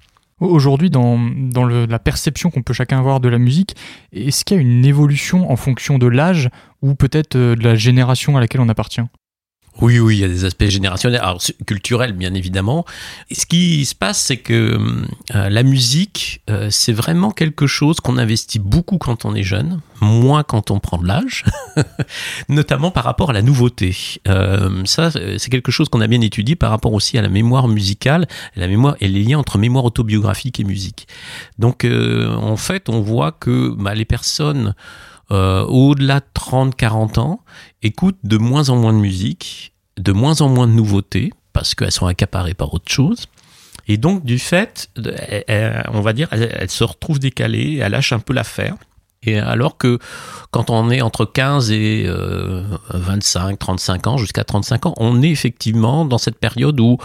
Aujourd'hui, 0.42 0.90
dans, 0.90 1.18
la 1.64 1.98
perception 2.00 2.50
qu'on 2.50 2.62
peut 2.62 2.72
chacun 2.72 2.98
avoir 2.98 3.20
de 3.20 3.28
la 3.28 3.38
musique, 3.38 3.76
est-ce 4.12 4.44
qu'il 4.44 4.57
y 4.57 4.61
a 4.61 4.62
une 4.62 4.85
évolution 4.85 5.48
en 5.52 5.57
fonction 5.57 5.98
de 5.98 6.07
l'âge 6.09 6.50
ou 6.83 6.96
peut-être 6.96 7.37
euh, 7.37 7.55
de 7.55 7.62
la 7.62 7.76
génération 7.76 8.37
à 8.37 8.40
laquelle 8.40 8.61
on 8.61 8.68
appartient? 8.68 9.02
Oui, 9.81 9.99
oui, 9.99 10.17
il 10.19 10.21
y 10.21 10.25
a 10.25 10.29
des 10.29 10.45
aspects 10.45 10.67
générationnels, 10.67 11.21
alors 11.21 11.41
culturels 11.67 12.13
bien 12.13 12.35
évidemment. 12.35 12.85
Ce 13.31 13.47
qui 13.47 13.85
se 13.87 13.95
passe, 13.95 14.21
c'est 14.21 14.37
que 14.37 14.79
euh, 15.35 15.49
la 15.49 15.63
musique, 15.63 16.43
euh, 16.51 16.69
c'est 16.71 16.93
vraiment 16.93 17.31
quelque 17.31 17.67
chose 17.67 17.99
qu'on 18.01 18.19
investit 18.19 18.59
beaucoup 18.59 18.99
quand 18.99 19.25
on 19.25 19.35
est 19.35 19.43
jeune, 19.43 19.81
moins 20.01 20.43
quand 20.43 20.71
on 20.71 20.79
prend 20.79 20.99
de 20.99 21.07
l'âge, 21.07 21.45
notamment 22.49 22.91
par 22.91 23.05
rapport 23.05 23.31
à 23.31 23.33
la 23.33 23.41
nouveauté. 23.43 23.97
Euh, 24.29 24.83
ça, 24.85 25.11
c'est 25.11 25.51
quelque 25.51 25.73
chose 25.73 25.89
qu'on 25.89 26.03
a 26.03 26.07
bien 26.07 26.21
étudié 26.21 26.55
par 26.55 26.71
rapport 26.71 26.93
aussi 26.93 27.17
à 27.17 27.23
la 27.23 27.31
mémoire 27.31 27.67
musicale, 27.67 28.27
la 28.57 28.69
mémoire 28.69 28.97
et 29.01 29.09
les 29.09 29.23
liens 29.23 29.39
entre 29.39 29.57
mémoire 29.57 29.87
autobiographique 29.87 30.61
et 30.61 30.65
musique. 30.65 31.09
Donc, 31.59 31.87
en 31.87 32.57
fait, 32.57 32.89
on 32.89 33.01
voit 33.01 33.33
que 33.33 33.71
bah, 33.71 33.95
les 33.95 34.05
personnes 34.05 34.75
euh, 35.33 35.65
au-delà 35.65 36.21
de 36.21 36.27
30-40 36.35 37.19
ans, 37.19 37.41
écoutent 37.83 38.18
de 38.25 38.37
moins 38.37 38.68
en 38.68 38.77
moins 38.77 38.92
de 38.92 38.99
musique, 38.99 39.73
de 39.99 40.12
moins 40.12 40.40
en 40.40 40.49
moins 40.49 40.66
de 40.66 40.73
nouveautés, 40.73 41.33
parce 41.53 41.75
qu'elles 41.75 41.92
sont 41.92 42.07
accaparées 42.07 42.55
par 42.55 42.73
autre 42.75 42.90
chose. 42.90 43.27
Et 43.88 43.97
donc, 43.97 44.25
du 44.25 44.38
fait, 44.38 44.88
on 45.92 46.01
va 46.01 46.12
dire, 46.12 46.29
elles, 46.31 46.71
se 46.71 46.85
retrouvent 46.85 47.18
décalées, 47.18 47.79
elles 47.83 47.92
lâchent 47.92 48.12
un 48.12 48.21
peu 48.21 48.33
l'affaire. 48.33 48.77
Et 49.25 49.38
alors 49.38 49.77
que 49.77 49.99
quand 50.51 50.71
on 50.71 50.90
est 50.90 51.01
entre 51.01 51.25
15 51.25 51.71
et 51.71 52.07
25, 52.90 53.53
euh, 53.53 53.57
35 53.57 54.07
ans, 54.09 54.16
jusqu'à 54.16 54.45
35 54.45 54.87
ans, 54.87 54.95
on 54.97 55.23
est 55.23 55.31
effectivement 55.31 56.05
dans 56.05 56.18
cette 56.18 56.38
période 56.38 56.81
où 56.81 56.99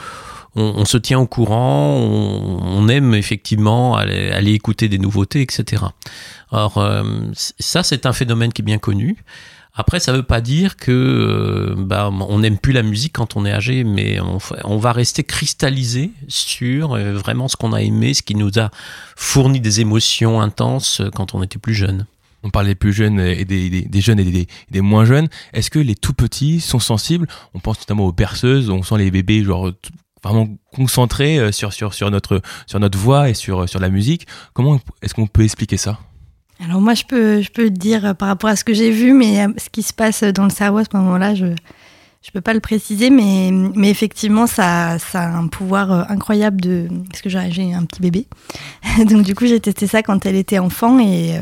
on, 0.55 0.85
se 0.85 0.97
tient 0.97 1.19
au 1.19 1.27
courant, 1.27 1.95
on, 1.99 2.87
aime 2.87 3.13
effectivement 3.13 3.95
aller, 3.95 4.53
écouter 4.53 4.89
des 4.89 4.97
nouveautés, 4.97 5.43
etc. 5.43 5.83
Alors 6.51 6.79
euh, 6.79 7.03
ça, 7.35 7.83
c'est 7.83 8.07
un 8.07 8.13
phénomène 8.13 8.51
qui 8.51 8.63
est 8.63 8.65
bien 8.65 8.79
connu. 8.79 9.23
Après, 9.79 9.99
ça 9.99 10.11
ne 10.11 10.17
veut 10.17 10.23
pas 10.23 10.41
dire 10.41 10.75
que 10.75 10.91
euh, 10.91 11.75
bah, 11.77 12.09
on 12.11 12.39
n'aime 12.39 12.57
plus 12.57 12.73
la 12.73 12.81
musique 12.81 13.13
quand 13.13 13.35
on 13.35 13.45
est 13.45 13.51
âgé, 13.51 13.83
mais 13.83 14.19
on, 14.19 14.77
va 14.77 14.91
rester 14.91 15.23
cristallisé 15.23 16.11
sur 16.27 16.93
euh, 16.93 17.13
vraiment 17.13 17.47
ce 17.47 17.55
qu'on 17.55 17.73
a 17.73 17.81
aimé, 17.83 18.15
ce 18.15 18.23
qui 18.23 18.33
nous 18.33 18.57
a 18.57 18.71
fourni 19.15 19.59
des 19.61 19.79
émotions 19.79 20.41
intenses 20.41 21.03
quand 21.13 21.35
on 21.35 21.43
était 21.43 21.59
plus 21.59 21.75
jeune. 21.75 22.07
On 22.41 22.49
parle 22.49 22.65
des 22.65 22.75
plus 22.75 22.93
jeunes 22.93 23.19
et 23.19 23.45
des, 23.45 24.01
jeunes 24.01 24.19
et 24.19 24.47
des, 24.71 24.81
moins 24.81 25.05
jeunes. 25.05 25.27
Est-ce 25.53 25.69
que 25.69 25.79
les 25.79 25.95
tout 25.95 26.13
petits 26.13 26.59
sont 26.59 26.79
sensibles? 26.79 27.27
On 27.53 27.59
pense 27.59 27.77
notamment 27.79 28.05
aux 28.05 28.11
berceuses, 28.11 28.69
on 28.69 28.81
sent 28.81 28.97
les 28.97 29.11
bébés 29.11 29.43
genre 29.43 29.71
vraiment 30.23 30.47
concentrés 30.73 31.37
euh, 31.37 31.51
sur, 31.51 31.69
notre, 32.09 32.41
voix 32.97 33.29
et 33.29 33.33
sur 33.35 33.65
la 33.79 33.89
musique. 33.89 34.27
Comment 34.53 34.79
est-ce 35.03 35.13
qu'on 35.13 35.27
peut 35.27 35.43
expliquer 35.43 35.77
ça? 35.77 35.99
Alors 36.63 36.81
moi, 36.81 36.93
je 36.93 37.03
peux, 37.03 37.41
je 37.41 37.51
peux 37.51 37.69
dire 37.69 38.05
euh, 38.05 38.13
par 38.13 38.27
rapport 38.27 38.49
à 38.49 38.55
ce 38.55 38.63
que 38.63 38.73
j'ai 38.73 38.91
vu, 38.91 39.13
mais 39.13 39.45
euh, 39.45 39.49
ce 39.57 39.69
qui 39.69 39.83
se 39.83 39.93
passe 39.93 40.23
dans 40.23 40.43
le 40.43 40.49
cerveau 40.49 40.79
à 40.79 40.83
ce 40.83 40.95
moment-là, 40.97 41.35
je 41.35 41.47
je 42.23 42.31
peux 42.31 42.41
pas 42.41 42.53
le 42.53 42.59
préciser, 42.59 43.09
mais, 43.09 43.51
mais 43.53 43.89
effectivement, 43.89 44.47
ça, 44.47 44.99
ça 44.99 45.21
a 45.21 45.37
un 45.37 45.47
pouvoir 45.47 46.11
incroyable 46.11 46.59
de... 46.59 46.89
Parce 47.09 47.21
que 47.21 47.29
j'ai 47.29 47.73
un 47.73 47.85
petit 47.85 48.01
bébé. 48.01 48.27
Donc 49.09 49.23
du 49.23 49.33
coup, 49.33 49.45
j'ai 49.45 49.61
testé 49.61 49.87
ça 49.87 50.03
quand 50.03 50.25
elle 50.25 50.35
était 50.35 50.59
enfant 50.59 50.99
et 50.99 51.39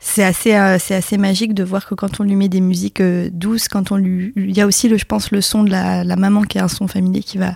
c'est 0.00 0.24
assez, 0.24 0.50
c'est 0.80 0.96
assez 0.96 1.16
magique 1.16 1.54
de 1.54 1.64
voir 1.64 1.86
que 1.86 1.94
quand 1.94 2.20
on 2.20 2.24
lui 2.24 2.36
met 2.36 2.50
des 2.50 2.60
musiques 2.60 3.00
douces, 3.00 3.68
quand 3.68 3.90
on 3.90 3.96
lui... 3.96 4.34
Il 4.36 4.54
y 4.54 4.60
a 4.60 4.66
aussi, 4.66 4.86
le, 4.90 4.98
je 4.98 5.06
pense, 5.06 5.30
le 5.30 5.40
son 5.40 5.62
de 5.62 5.70
la, 5.70 6.04
la 6.04 6.16
maman 6.16 6.42
qui 6.42 6.58
est 6.58 6.62
un 6.62 6.68
son 6.68 6.88
familier 6.88 7.22
qui 7.22 7.38
va 7.38 7.54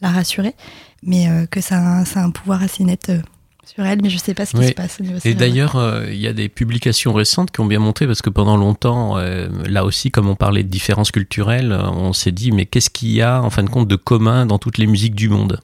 la 0.00 0.10
rassurer, 0.10 0.54
mais 1.02 1.28
euh, 1.28 1.46
que 1.46 1.60
ça 1.60 1.98
a, 2.00 2.04
ça 2.04 2.20
a, 2.20 2.24
un, 2.24 2.30
pouvoir 2.30 2.62
assez 2.62 2.84
net 2.84 3.08
euh, 3.08 3.20
sur 3.66 3.84
elle, 3.84 4.00
mais 4.02 4.10
je 4.10 4.16
ne 4.16 4.20
sais 4.20 4.34
pas 4.34 4.46
ce 4.46 4.56
qui 4.56 4.66
se 4.66 4.72
passe. 4.72 4.98
Et 5.24 5.34
d'ailleurs, 5.34 5.76
euh, 5.76 6.06
il 6.08 6.18
y 6.18 6.26
a 6.26 6.32
des 6.32 6.48
publications 6.48 7.12
récentes 7.12 7.50
qui 7.50 7.60
ont 7.60 7.66
bien 7.66 7.78
montré, 7.78 8.06
parce 8.06 8.22
que 8.22 8.30
pendant 8.30 8.56
longtemps, 8.56 9.16
là 9.16 9.84
aussi, 9.84 10.10
comme 10.10 10.28
on 10.28 10.36
parlait 10.36 10.62
de 10.62 10.68
différences 10.68 11.10
culturelles, 11.10 11.72
on 11.72 12.12
s'est 12.12 12.32
dit, 12.32 12.52
mais 12.52 12.66
qu'est-ce 12.66 12.90
qu'il 12.90 13.10
y 13.10 13.22
a, 13.22 13.42
en 13.42 13.50
fin 13.50 13.62
de 13.62 13.70
compte, 13.70 13.88
de 13.88 13.96
commun 13.96 14.46
dans 14.46 14.58
toutes 14.58 14.78
les 14.78 14.86
musiques 14.86 15.14
du 15.14 15.28
monde? 15.28 15.60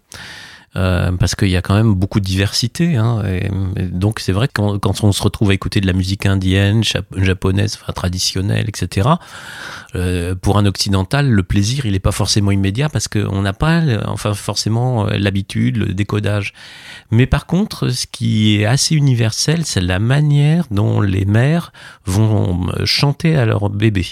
Euh, 0.77 1.13
parce 1.13 1.35
qu'il 1.35 1.51
y 1.51 1.57
a 1.57 1.63
quand 1.63 1.75
même 1.75 1.95
beaucoup 1.95 2.21
de 2.21 2.25
diversité. 2.25 2.97
Hein, 2.97 3.23
et, 3.27 3.49
donc 3.87 4.21
c'est 4.21 4.33
vrai 4.33 4.49
que 4.49 4.77
quand, 4.79 5.05
on 5.05 5.13
se 5.13 5.23
retrouve 5.23 5.51
à 5.51 5.55
écouter 5.55 5.81
de 5.81 5.87
la 5.87 5.93
musique 5.93 6.27
indienne, 6.27 6.83
japonaise, 7.17 7.79
traditionnelle, 7.95 8.67
etc., 8.69 9.09
euh, 9.95 10.35
pour 10.35 10.57
un 10.57 10.65
occidental, 10.65 11.29
le 11.29 11.43
plaisir, 11.43 11.85
il 11.85 11.93
n'est 11.93 12.01
pas 12.01 12.13
forcément 12.13 12.51
immédiat 12.51 12.89
parce 12.89 13.09
qu'on 13.09 13.43
n'a 13.43 13.53
pas 13.53 13.83
enfin, 14.07 14.33
forcément 14.35 15.07
euh, 15.07 15.19
l'habitude, 15.19 15.77
le 15.77 15.93
décodage. 15.93 16.55
Mais 17.11 17.27
par 17.27 17.47
contre, 17.47 17.91
ce 17.91 18.07
qui 18.11 18.57
est 18.57 18.65
assez 18.65 18.95
universel, 18.95 19.65
c'est 19.65 19.83
la 19.83 19.99
manière 19.99 20.65
dont 20.71 21.01
les 21.01 21.27
mères 21.27 21.73
vont 22.07 22.69
euh, 22.69 22.87
chanter 22.87 23.37
à 23.37 23.45
leur 23.45 23.69
bébé. 23.69 24.07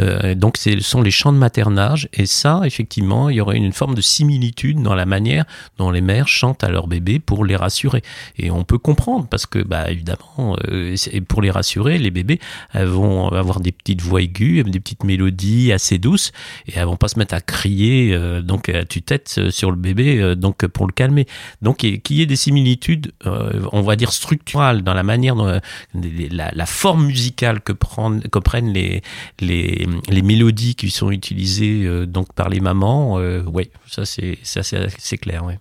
Euh, 0.00 0.34
donc 0.34 0.56
ce 0.56 0.78
sont 0.80 1.02
les 1.02 1.10
chants 1.10 1.32
de 1.32 1.38
maternage. 1.38 2.08
Et 2.12 2.26
ça 2.26 2.62
effectivement 2.64 3.30
il 3.30 3.36
y 3.36 3.40
aurait 3.40 3.56
une 3.56 3.72
forme 3.72 3.94
de 3.94 4.00
similitude 4.00 4.82
dans 4.82 4.94
la 4.94 5.06
manière 5.06 5.44
dont 5.78 5.90
les 5.90 6.00
mères 6.00 6.28
chantent 6.28 6.64
à 6.64 6.68
leur 6.68 6.86
bébé 6.86 7.18
pour 7.18 7.44
les 7.44 7.56
rassurer. 7.56 8.02
Et 8.36 8.50
on 8.50 8.64
peut 8.64 8.78
comprendre 8.78 9.26
parce 9.28 9.46
que 9.46 9.60
bah 9.60 9.90
évidemment 9.90 10.56
euh, 10.68 10.96
pour 11.28 11.42
les 11.42 11.50
rassurer 11.50 11.98
les 11.98 12.10
bébés 12.10 12.40
elles 12.72 12.86
vont 12.86 13.28
avoir 13.28 13.60
des 13.60 13.72
petites 13.72 14.00
voix 14.00 14.22
aiguës 14.22 14.64
des 14.64 14.80
petites 14.80 15.04
mélodies 15.04 15.72
assez 15.72 15.98
douces 15.98 16.32
et 16.66 16.72
elles 16.76 16.86
vont 16.86 16.96
pas 16.96 17.08
se 17.08 17.18
mettre 17.18 17.34
à 17.34 17.40
crier 17.40 18.14
euh, 18.14 18.42
donc 18.42 18.68
à 18.68 18.84
tue-tête 18.84 19.50
sur 19.50 19.70
le 19.70 19.76
bébé 19.76 20.34
donc 20.36 20.66
pour 20.66 20.86
le 20.86 20.92
calmer. 20.92 21.26
Donc 21.62 21.78
qu'il 21.78 22.16
y 22.16 22.22
ait 22.22 22.26
des 22.26 22.36
similitudes 22.36 23.12
on 23.24 23.82
va 23.82 23.96
dire 23.96 24.12
structurales 24.12 24.82
dans 24.82 24.94
la 24.94 25.02
manière 25.02 25.34
dont 25.34 25.60
la, 25.94 26.50
la 26.52 26.66
forme 26.66 27.06
musicale 27.06 27.60
que, 27.60 27.72
prennent, 27.72 28.20
que 28.20 28.38
prennent 28.38 28.72
les, 28.72 29.02
les 29.40 29.47
les, 29.48 30.22
mélodies 30.22 30.74
qui 30.74 30.90
sont 30.90 31.10
utilisées 31.10 31.84
euh, 31.84 32.06
donc 32.06 32.32
par 32.32 32.48
les 32.48 32.60
mamans, 32.60 33.18
euh, 33.18 33.42
ouais, 33.44 33.70
ça 33.86 34.04
c'est 34.04 34.38
c'est 34.42 35.18
clair. 35.18 35.44
Ouais. 35.44 35.58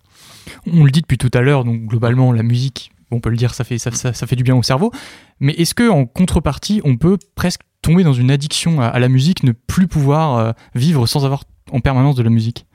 On 0.71 0.84
le 0.84 0.91
dit 0.91 1.02
depuis 1.02 1.17
tout 1.17 1.32
à 1.34 1.41
l'heure, 1.41 1.63
donc 1.63 1.86
globalement 1.86 2.32
la 2.32 2.43
musique, 2.43 2.91
on 3.12 3.19
peut 3.19 3.30
le 3.30 3.38
dire, 3.38 3.54
ça 3.54 3.63
fait 3.63 3.78
ça, 3.78 3.91
ça, 3.91 4.28
fait 4.28 4.36
du 4.36 4.43
bien 4.43 4.56
au 4.56 4.63
cerveau. 4.63 4.91
Mais 5.39 5.54
est-ce 5.54 5.73
que 5.73 5.89
en 5.89 6.06
contrepartie, 6.06 6.82
on 6.84 6.97
peut 6.97 7.17
presque 7.36 7.62
tomber 7.82 8.04
dans 8.04 8.13
une 8.13 8.32
addiction 8.32 8.82
à, 8.82 8.97
la 9.00 9.08
musique, 9.08 9.43
ne 9.43 9.52
plus 9.52 9.88
pouvoir 9.88 10.38
euh, 10.38 10.52
vivre 10.76 11.08
sans 11.08 11.26
avoir 11.26 11.43
en 11.71 11.80
permanence 11.80 12.15
de 12.15 12.23
la 12.23 12.30
musique? 12.30 12.65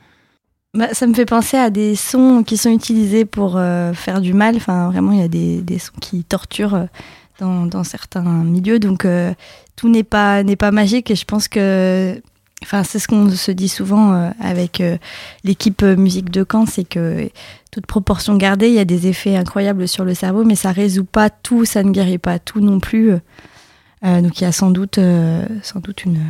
Bah, 0.75 0.94
ça 0.94 1.07
me 1.07 1.12
fait 1.12 1.27
penser 1.27 1.59
à 1.59 1.68
des 1.68 1.94
sons 1.94 2.44
qui 2.46 2.57
sont 2.57 2.70
utilisés 2.70 3.27
pour 3.27 3.61
faire 3.94 4.22
du 4.22 4.33
mal. 4.33 4.57
Enfin, 4.57 4.90
vraiment, 4.90 5.12
il 5.12 5.18
y 5.18 5.22
a 5.22 5.29
des, 5.29 5.61
des 5.61 5.79
sons 5.79 5.92
qui 6.01 6.25
torturent 6.25 6.88
dans, 7.38 7.85
certains 7.85 8.23
milieux. 8.23 8.79
Donc, 8.79 9.07
tout 9.77 9.88
n'est 9.88 10.05
pas 10.05 10.42
pas 10.59 10.71
magique 10.71 11.11
et 11.11 11.16
je 11.16 11.25
pense 11.25 11.49
que 11.49 12.21
enfin 12.62 12.85
c'est 12.85 12.99
ce 12.99 13.09
qu'on 13.09 13.29
se 13.29 13.51
dit 13.51 13.68
souvent 13.68 14.14
euh, 14.14 14.31
avec 14.40 14.81
euh, 14.81 14.97
l'équipe 15.45 15.83
musique 15.83 16.31
de 16.31 16.47
Caen 16.49 16.66
c'est 16.66 16.85
que 16.85 17.29
toute 17.71 17.87
proportion 17.87 18.37
gardée 18.37 18.68
il 18.68 18.75
y 18.75 18.79
a 18.79 18.85
des 18.85 19.09
effets 19.09 19.37
incroyables 19.37 19.88
sur 19.88 20.05
le 20.05 20.14
cerveau 20.14 20.45
mais 20.45 20.55
ça 20.55 20.71
résout 20.71 21.05
pas 21.05 21.31
tout 21.31 21.64
ça 21.64 21.83
ne 21.83 21.90
guérit 21.90 22.18
pas 22.18 22.38
tout 22.38 22.61
non 22.61 22.79
plus 22.79 23.12
euh, 24.05 24.21
donc 24.21 24.40
il 24.40 24.45
y 24.45 24.47
a 24.47 24.53
sans 24.53 24.71
doute 24.71 25.01
sans 25.62 25.81
doute 25.81 26.05
une 26.05 26.21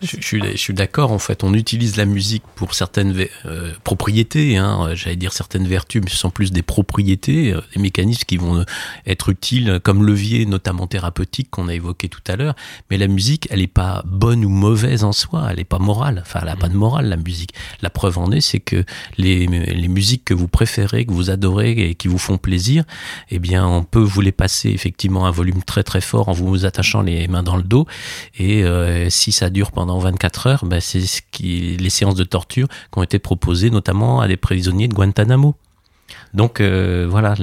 Je, 0.00 0.16
je, 0.20 0.56
suis, 0.56 0.74
d'accord, 0.74 1.10
en 1.10 1.18
fait, 1.18 1.42
on 1.42 1.54
utilise 1.54 1.96
la 1.96 2.04
musique 2.04 2.44
pour 2.54 2.74
certaines 2.74 3.26
euh, 3.46 3.72
propriétés, 3.82 4.56
hein, 4.56 4.90
j'allais 4.94 5.16
dire 5.16 5.32
certaines 5.32 5.66
vertus, 5.66 6.00
mais 6.04 6.08
ce 6.08 6.16
sont 6.16 6.30
plus 6.30 6.52
des 6.52 6.62
propriétés, 6.62 7.52
euh, 7.52 7.60
des 7.74 7.82
mécanismes 7.82 8.22
qui 8.24 8.36
vont 8.36 8.64
être 9.06 9.28
utiles 9.28 9.80
comme 9.82 10.06
levier, 10.06 10.46
notamment 10.46 10.86
thérapeutique, 10.86 11.50
qu'on 11.50 11.66
a 11.66 11.74
évoqué 11.74 12.08
tout 12.08 12.20
à 12.28 12.36
l'heure. 12.36 12.54
Mais 12.92 12.96
la 12.96 13.08
musique, 13.08 13.48
elle 13.50 13.58
n'est 13.58 13.66
pas 13.66 14.04
bonne 14.06 14.44
ou 14.44 14.48
mauvaise 14.48 15.02
en 15.02 15.10
soi, 15.10 15.48
elle 15.50 15.56
n'est 15.56 15.64
pas 15.64 15.80
morale. 15.80 16.22
Enfin, 16.24 16.38
elle 16.42 16.48
n'a 16.48 16.54
pas 16.54 16.68
de 16.68 16.76
morale, 16.76 17.08
la 17.08 17.16
musique. 17.16 17.52
La 17.82 17.90
preuve 17.90 18.18
en 18.18 18.30
est, 18.30 18.40
c'est 18.40 18.60
que 18.60 18.84
les, 19.16 19.48
les 19.48 19.88
musiques 19.88 20.24
que 20.24 20.34
vous 20.34 20.46
préférez, 20.46 21.06
que 21.06 21.12
vous 21.12 21.30
adorez 21.30 21.72
et 21.72 21.96
qui 21.96 22.06
vous 22.06 22.18
font 22.18 22.38
plaisir, 22.38 22.84
eh 23.30 23.40
bien, 23.40 23.66
on 23.66 23.82
peut 23.82 23.98
vous 23.98 24.20
les 24.20 24.30
passer 24.30 24.68
effectivement 24.68 25.26
à 25.26 25.30
un 25.30 25.32
volume 25.32 25.64
très 25.64 25.82
très 25.82 26.00
fort 26.00 26.28
en 26.28 26.32
vous 26.34 26.66
attachant 26.66 27.02
les 27.02 27.26
mains 27.26 27.42
dans 27.42 27.56
le 27.56 27.64
dos. 27.64 27.88
Et 28.38 28.62
euh, 28.62 29.10
si 29.10 29.32
ça 29.32 29.50
dure 29.50 29.72
pendant 29.72 29.87
24 29.96 30.46
heures, 30.46 30.64
ben 30.66 30.80
c'est 30.80 31.00
ce 31.00 31.22
qui, 31.30 31.78
les 31.78 31.90
séances 31.90 32.16
de 32.16 32.24
torture 32.24 32.68
qui 32.68 32.98
ont 32.98 33.02
été 33.02 33.18
proposées 33.18 33.70
notamment 33.70 34.20
à 34.20 34.28
des 34.28 34.36
prisonniers 34.36 34.88
de 34.88 34.94
Guantanamo. 34.94 35.54
Donc 36.34 36.60
euh, 36.60 37.06
voilà, 37.08 37.34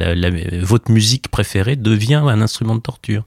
votre 0.62 0.92
musique 0.92 1.30
préférée 1.30 1.76
devient 1.76 2.22
un 2.26 2.42
instrument 2.42 2.76
de 2.76 2.82
torture. 2.82 3.24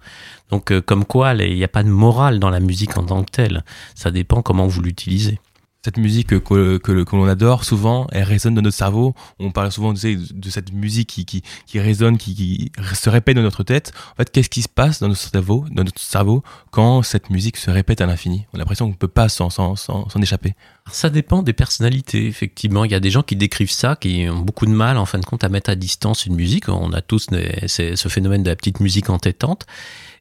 Donc 0.50 0.70
euh, 0.70 0.80
comme 0.80 1.04
quoi, 1.04 1.34
il 1.34 1.56
n'y 1.56 1.64
a 1.64 1.68
pas 1.68 1.82
de 1.82 1.88
morale 1.88 2.38
dans 2.38 2.50
la 2.50 2.60
musique 2.60 2.96
en 2.96 3.04
tant 3.04 3.24
que 3.24 3.30
telle. 3.30 3.64
Ça 3.94 4.10
dépend 4.10 4.42
comment 4.42 4.66
vous 4.66 4.82
l'utilisez 4.82 5.40
cette 5.84 5.96
musique 5.96 6.28
que, 6.40 6.78
que, 6.78 7.04
que 7.04 7.16
l'on 7.16 7.26
adore, 7.26 7.64
souvent, 7.64 8.08
elle 8.10 8.24
résonne 8.24 8.54
dans 8.54 8.62
notre 8.62 8.76
cerveau. 8.76 9.14
On 9.38 9.52
parle 9.52 9.70
souvent 9.70 9.92
de, 9.92 10.32
de 10.34 10.50
cette 10.50 10.72
musique 10.72 11.08
qui, 11.08 11.24
qui, 11.24 11.42
qui 11.66 11.78
résonne, 11.78 12.18
qui, 12.18 12.34
qui, 12.34 12.72
se 12.94 13.08
répète 13.08 13.36
dans 13.36 13.42
notre 13.42 13.62
tête. 13.62 13.92
En 14.12 14.16
fait, 14.16 14.30
qu'est-ce 14.30 14.50
qui 14.50 14.62
se 14.62 14.68
passe 14.68 14.98
dans 14.98 15.08
notre 15.08 15.20
cerveau, 15.20 15.64
dans 15.70 15.84
notre 15.84 16.00
cerveau 16.00 16.42
quand 16.72 17.02
cette 17.02 17.30
musique 17.30 17.56
se 17.56 17.70
répète 17.70 18.00
à 18.00 18.06
l'infini? 18.06 18.46
On 18.52 18.56
a 18.56 18.58
l'impression 18.58 18.86
qu'on 18.86 18.92
ne 18.92 18.96
peut 18.96 19.06
pas 19.06 19.28
s'en, 19.28 19.48
échapper. 20.20 20.54
Ça 20.90 21.10
dépend 21.10 21.42
des 21.42 21.52
personnalités, 21.52 22.26
effectivement. 22.26 22.84
Il 22.84 22.90
y 22.90 22.96
a 22.96 23.00
des 23.00 23.10
gens 23.10 23.22
qui 23.22 23.36
décrivent 23.36 23.70
ça, 23.70 23.94
qui 23.94 24.26
ont 24.28 24.40
beaucoup 24.40 24.66
de 24.66 24.72
mal, 24.72 24.98
en 24.98 25.06
fin 25.06 25.18
de 25.18 25.24
compte, 25.24 25.44
à 25.44 25.48
mettre 25.48 25.70
à 25.70 25.76
distance 25.76 26.26
une 26.26 26.34
musique. 26.34 26.68
On 26.68 26.92
a 26.92 27.02
tous 27.02 27.28
ce 27.66 28.08
phénomène 28.08 28.42
de 28.42 28.50
la 28.50 28.56
petite 28.56 28.80
musique 28.80 29.10
entêtante. 29.10 29.64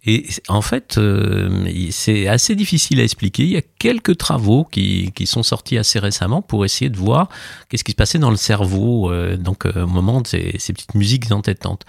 Et 0.05 0.25
en 0.47 0.61
fait, 0.61 0.97
euh, 0.97 1.67
c'est 1.91 2.27
assez 2.27 2.55
difficile 2.55 2.99
à 2.99 3.03
expliquer. 3.03 3.43
Il 3.43 3.49
y 3.49 3.57
a 3.57 3.61
quelques 3.79 4.17
travaux 4.17 4.63
qui, 4.63 5.11
qui, 5.13 5.25
sont 5.25 5.43
sortis 5.43 5.77
assez 5.77 5.99
récemment 5.99 6.41
pour 6.41 6.65
essayer 6.65 6.89
de 6.89 6.97
voir 6.97 7.29
qu'est-ce 7.69 7.83
qui 7.83 7.91
se 7.91 7.97
passait 7.97 8.19
dans 8.19 8.29
le 8.29 8.37
cerveau 8.37 9.11
euh, 9.11 9.37
donc, 9.37 9.65
euh, 9.65 9.83
au 9.83 9.87
moment 9.87 10.21
de 10.21 10.27
ces, 10.27 10.55
ces 10.59 10.73
petites 10.73 10.95
musiques 10.95 11.31
entêtantes. 11.31 11.85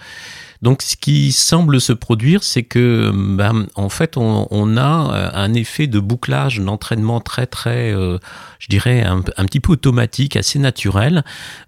Donc, 0.61 0.81
ce 0.81 0.97
qui 0.97 1.31
semble 1.31 1.79
se 1.79 1.93
produire, 1.93 2.43
c'est 2.43 2.63
que, 2.63 3.11
ben, 3.13 3.67
en 3.75 3.87
fait, 3.87 4.17
on, 4.17 4.45
on, 4.51 4.75
a 4.75 5.13
euh, 5.13 5.29
un 5.33 5.53
effet 5.53 5.87
de 5.87 5.99
bouclage, 6.01 6.59
d'entraînement 6.59 7.21
très, 7.21 7.47
très, 7.47 7.93
euh, 7.93 8.17
je 8.59 8.67
dirais, 8.67 9.03
un, 9.03 9.23
un, 9.37 9.45
petit 9.45 9.61
peu 9.61 9.71
automatique, 9.71 10.35
assez 10.35 10.59
naturel, 10.59 11.23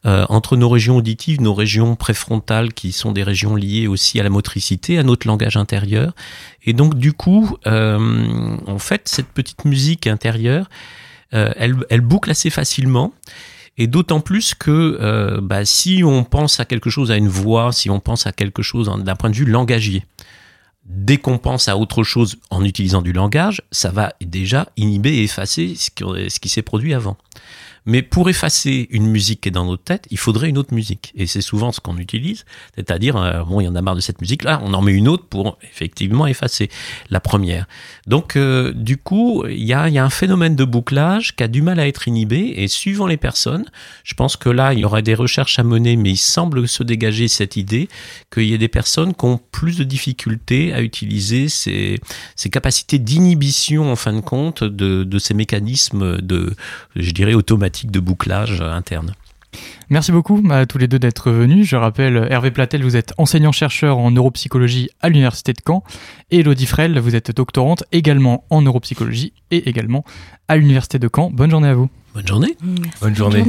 euh, 0.06 0.26
entre 0.28 0.58
nos 0.58 0.68
régions 0.68 0.98
auditives, 0.98 1.42
nos 1.42 1.54
régions 1.54 1.96
préfrontales, 1.96 2.74
qui 2.74 2.92
sont 2.92 3.14
des 3.14 3.24
régions 3.24 3.56
liées 3.56 3.88
aussi 3.88 4.20
à 4.20 4.24
la 4.24 4.30
motricité, 4.30 4.98
à 4.98 5.04
notre 5.04 5.26
langage 5.26 5.56
intérieur. 5.56 6.14
Et 6.64 6.74
donc, 6.74 6.96
du 6.96 7.14
coup, 7.14 7.58
euh, 7.68 8.58
en 8.68 8.80
fait, 8.80 9.08
cette 9.08 9.28
petite 9.28 9.66
musique 9.66 10.08
intérieure, 10.08 10.70
elle, 11.32 11.78
elle 11.90 12.02
boucle 12.02 12.30
assez 12.30 12.50
facilement. 12.50 13.14
Et 13.78 13.88
d'autant 13.88 14.20
plus 14.20 14.54
que 14.54 14.98
euh, 15.02 15.40
bah, 15.42 15.66
si 15.66 16.04
on 16.04 16.24
pense 16.24 16.60
à 16.60 16.66
quelque 16.66 16.90
chose, 16.90 17.12
à 17.12 17.18
une 17.18 17.30
voix, 17.30 17.72
si 17.72 17.90
on 17.90 18.00
pense 18.00 18.28
à 18.28 18.32
quelque 18.32 18.62
chose 18.62 18.92
d'un 19.04 19.16
point 19.16 19.30
de 19.30 19.36
vue 19.36 19.46
langagier, 19.46 20.06
dès 20.86 21.18
qu'on 21.18 21.38
pense 21.38 21.68
à 21.68 21.78
autre 21.78 22.04
chose 22.04 22.38
en 22.50 22.66
utilisant 22.66 23.02
du 23.02 23.14
langage, 23.14 23.62
ça 23.72 23.90
va 23.90 24.14
déjà 24.22 24.68
inhiber 24.78 25.16
et 25.16 25.24
effacer 25.24 25.76
ce 25.76 26.40
qui 26.40 26.50
s'est 26.50 26.62
produit 26.62 26.94
avant. 26.94 27.18
Mais 27.86 28.04
pour 28.04 28.30
effacer 28.30 28.88
une 28.92 29.08
musique 29.08 29.42
qui 29.42 29.50
est 29.50 29.52
dans 29.52 29.66
notre 29.66 29.84
tête, 29.84 30.06
il 30.12 30.20
faudrait 30.20 30.50
une 30.50 30.60
autre 30.60 30.74
musique. 30.74 31.12
Et 31.16 31.26
c'est 31.26 31.42
souvent 31.42 31.72
ce 31.72 31.80
qu'on 31.80 31.98
utilise, 31.98 32.46
c'est-à-dire, 32.76 33.18
euh, 33.18 33.44
bon, 33.44 33.60
il 33.60 33.66
y 33.66 33.68
en 33.68 33.76
a 33.76 33.82
marre 33.82 33.96
de 33.96 34.02
cette 34.02 34.22
musique-là, 34.22 34.62
on 34.64 34.74
en 34.74 34.82
met 34.82 34.92
une 34.92 35.08
autre 35.08 35.26
pour 35.26 35.58
effectivement 35.64 36.28
effacer 36.28 36.70
la 37.10 37.20
première. 37.20 37.68
Donc, 38.06 38.36
euh, 38.36 38.72
du 38.74 38.98
coup, 38.98 39.44
il 39.48 39.64
y 39.64 39.74
a, 39.74 39.84
un 39.84 40.10
phénomène 40.10 40.56
de 40.56 40.64
bouclage 40.64 41.36
qui 41.36 41.44
a 41.44 41.48
du 41.48 41.62
mal 41.62 41.80
à 41.80 41.88
être 41.88 42.08
inhibé, 42.08 42.54
et 42.58 42.68
suivant 42.68 43.08
les 43.08 43.18
personnes, 43.18 43.66
je 44.04 44.14
pense 44.14 44.38
que 44.38 44.50
là, 44.50 44.74
il 44.74 44.80
y 44.80 44.86
aurait 44.86 45.02
des 45.02 45.16
recherches 45.16 45.58
à 45.58 45.64
mener, 45.64 45.96
mais 45.96 46.12
il 46.12 46.18
semble 46.18 46.68
se 46.68 46.84
dégager 46.84 47.28
cette 47.28 47.56
idée 47.56 47.90
qu'il 48.32 48.48
y 48.48 48.54
a 48.54 48.58
des 48.58 48.68
personnes 48.68 49.14
qui 49.16 49.26
ont 49.26 49.40
plus 49.52 49.78
de 49.78 49.84
difficultés 49.84 50.74
à 50.74 50.82
utiliser 50.82 51.50
ces, 51.50 52.00
capacités 52.52 53.00
d'inhibition, 53.00 53.92
en 53.92 53.96
fin 53.96 54.14
de 54.14 54.20
compte, 54.20 54.64
de, 54.64 55.04
de 55.04 55.20
ces 55.20 55.34
mécanismes 55.34 56.18
de, 56.22 56.54
je 56.96 57.12
dirais, 57.12 57.34
automatiques 57.34 57.71
de 57.86 58.00
bouclage 58.00 58.62
interne. 58.62 59.14
Merci 59.90 60.12
beaucoup 60.12 60.42
à 60.50 60.66
tous 60.66 60.78
les 60.78 60.88
deux 60.88 61.00
d'être 61.00 61.32
venus. 61.32 61.68
Je 61.68 61.76
rappelle, 61.76 62.28
Hervé 62.30 62.52
Platel, 62.52 62.84
vous 62.84 62.96
êtes 62.96 63.14
enseignant-chercheur 63.18 63.98
en 63.98 64.12
neuropsychologie 64.12 64.90
à 65.02 65.10
l'Université 65.10 65.52
de 65.54 65.60
Caen. 65.66 65.84
Et 66.30 66.40
Elodie 66.40 66.66
Frel, 66.66 66.98
vous 67.00 67.16
êtes 67.16 67.36
doctorante 67.36 67.84
également 67.92 68.46
en 68.50 68.62
neuropsychologie 68.62 69.34
et 69.52 69.68
également 69.70 70.06
à 70.48 70.56
l'Université 70.56 71.00
de 71.00 71.10
Caen. 71.14 71.30
Bonne 71.32 71.52
journée 71.52 71.68
à 71.68 71.74
vous. 71.74 71.90
Bonne 72.14 72.28
journée. 72.28 72.58
Bonne 73.02 73.16
journée. 73.16 73.44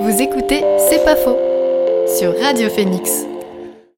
Vous 0.00 0.20
écoutez 0.20 0.62
C'est 0.90 1.04
pas 1.04 1.16
faux 1.16 1.38
sur 2.18 2.38
Radio 2.40 2.68
Phoenix. 2.68 3.24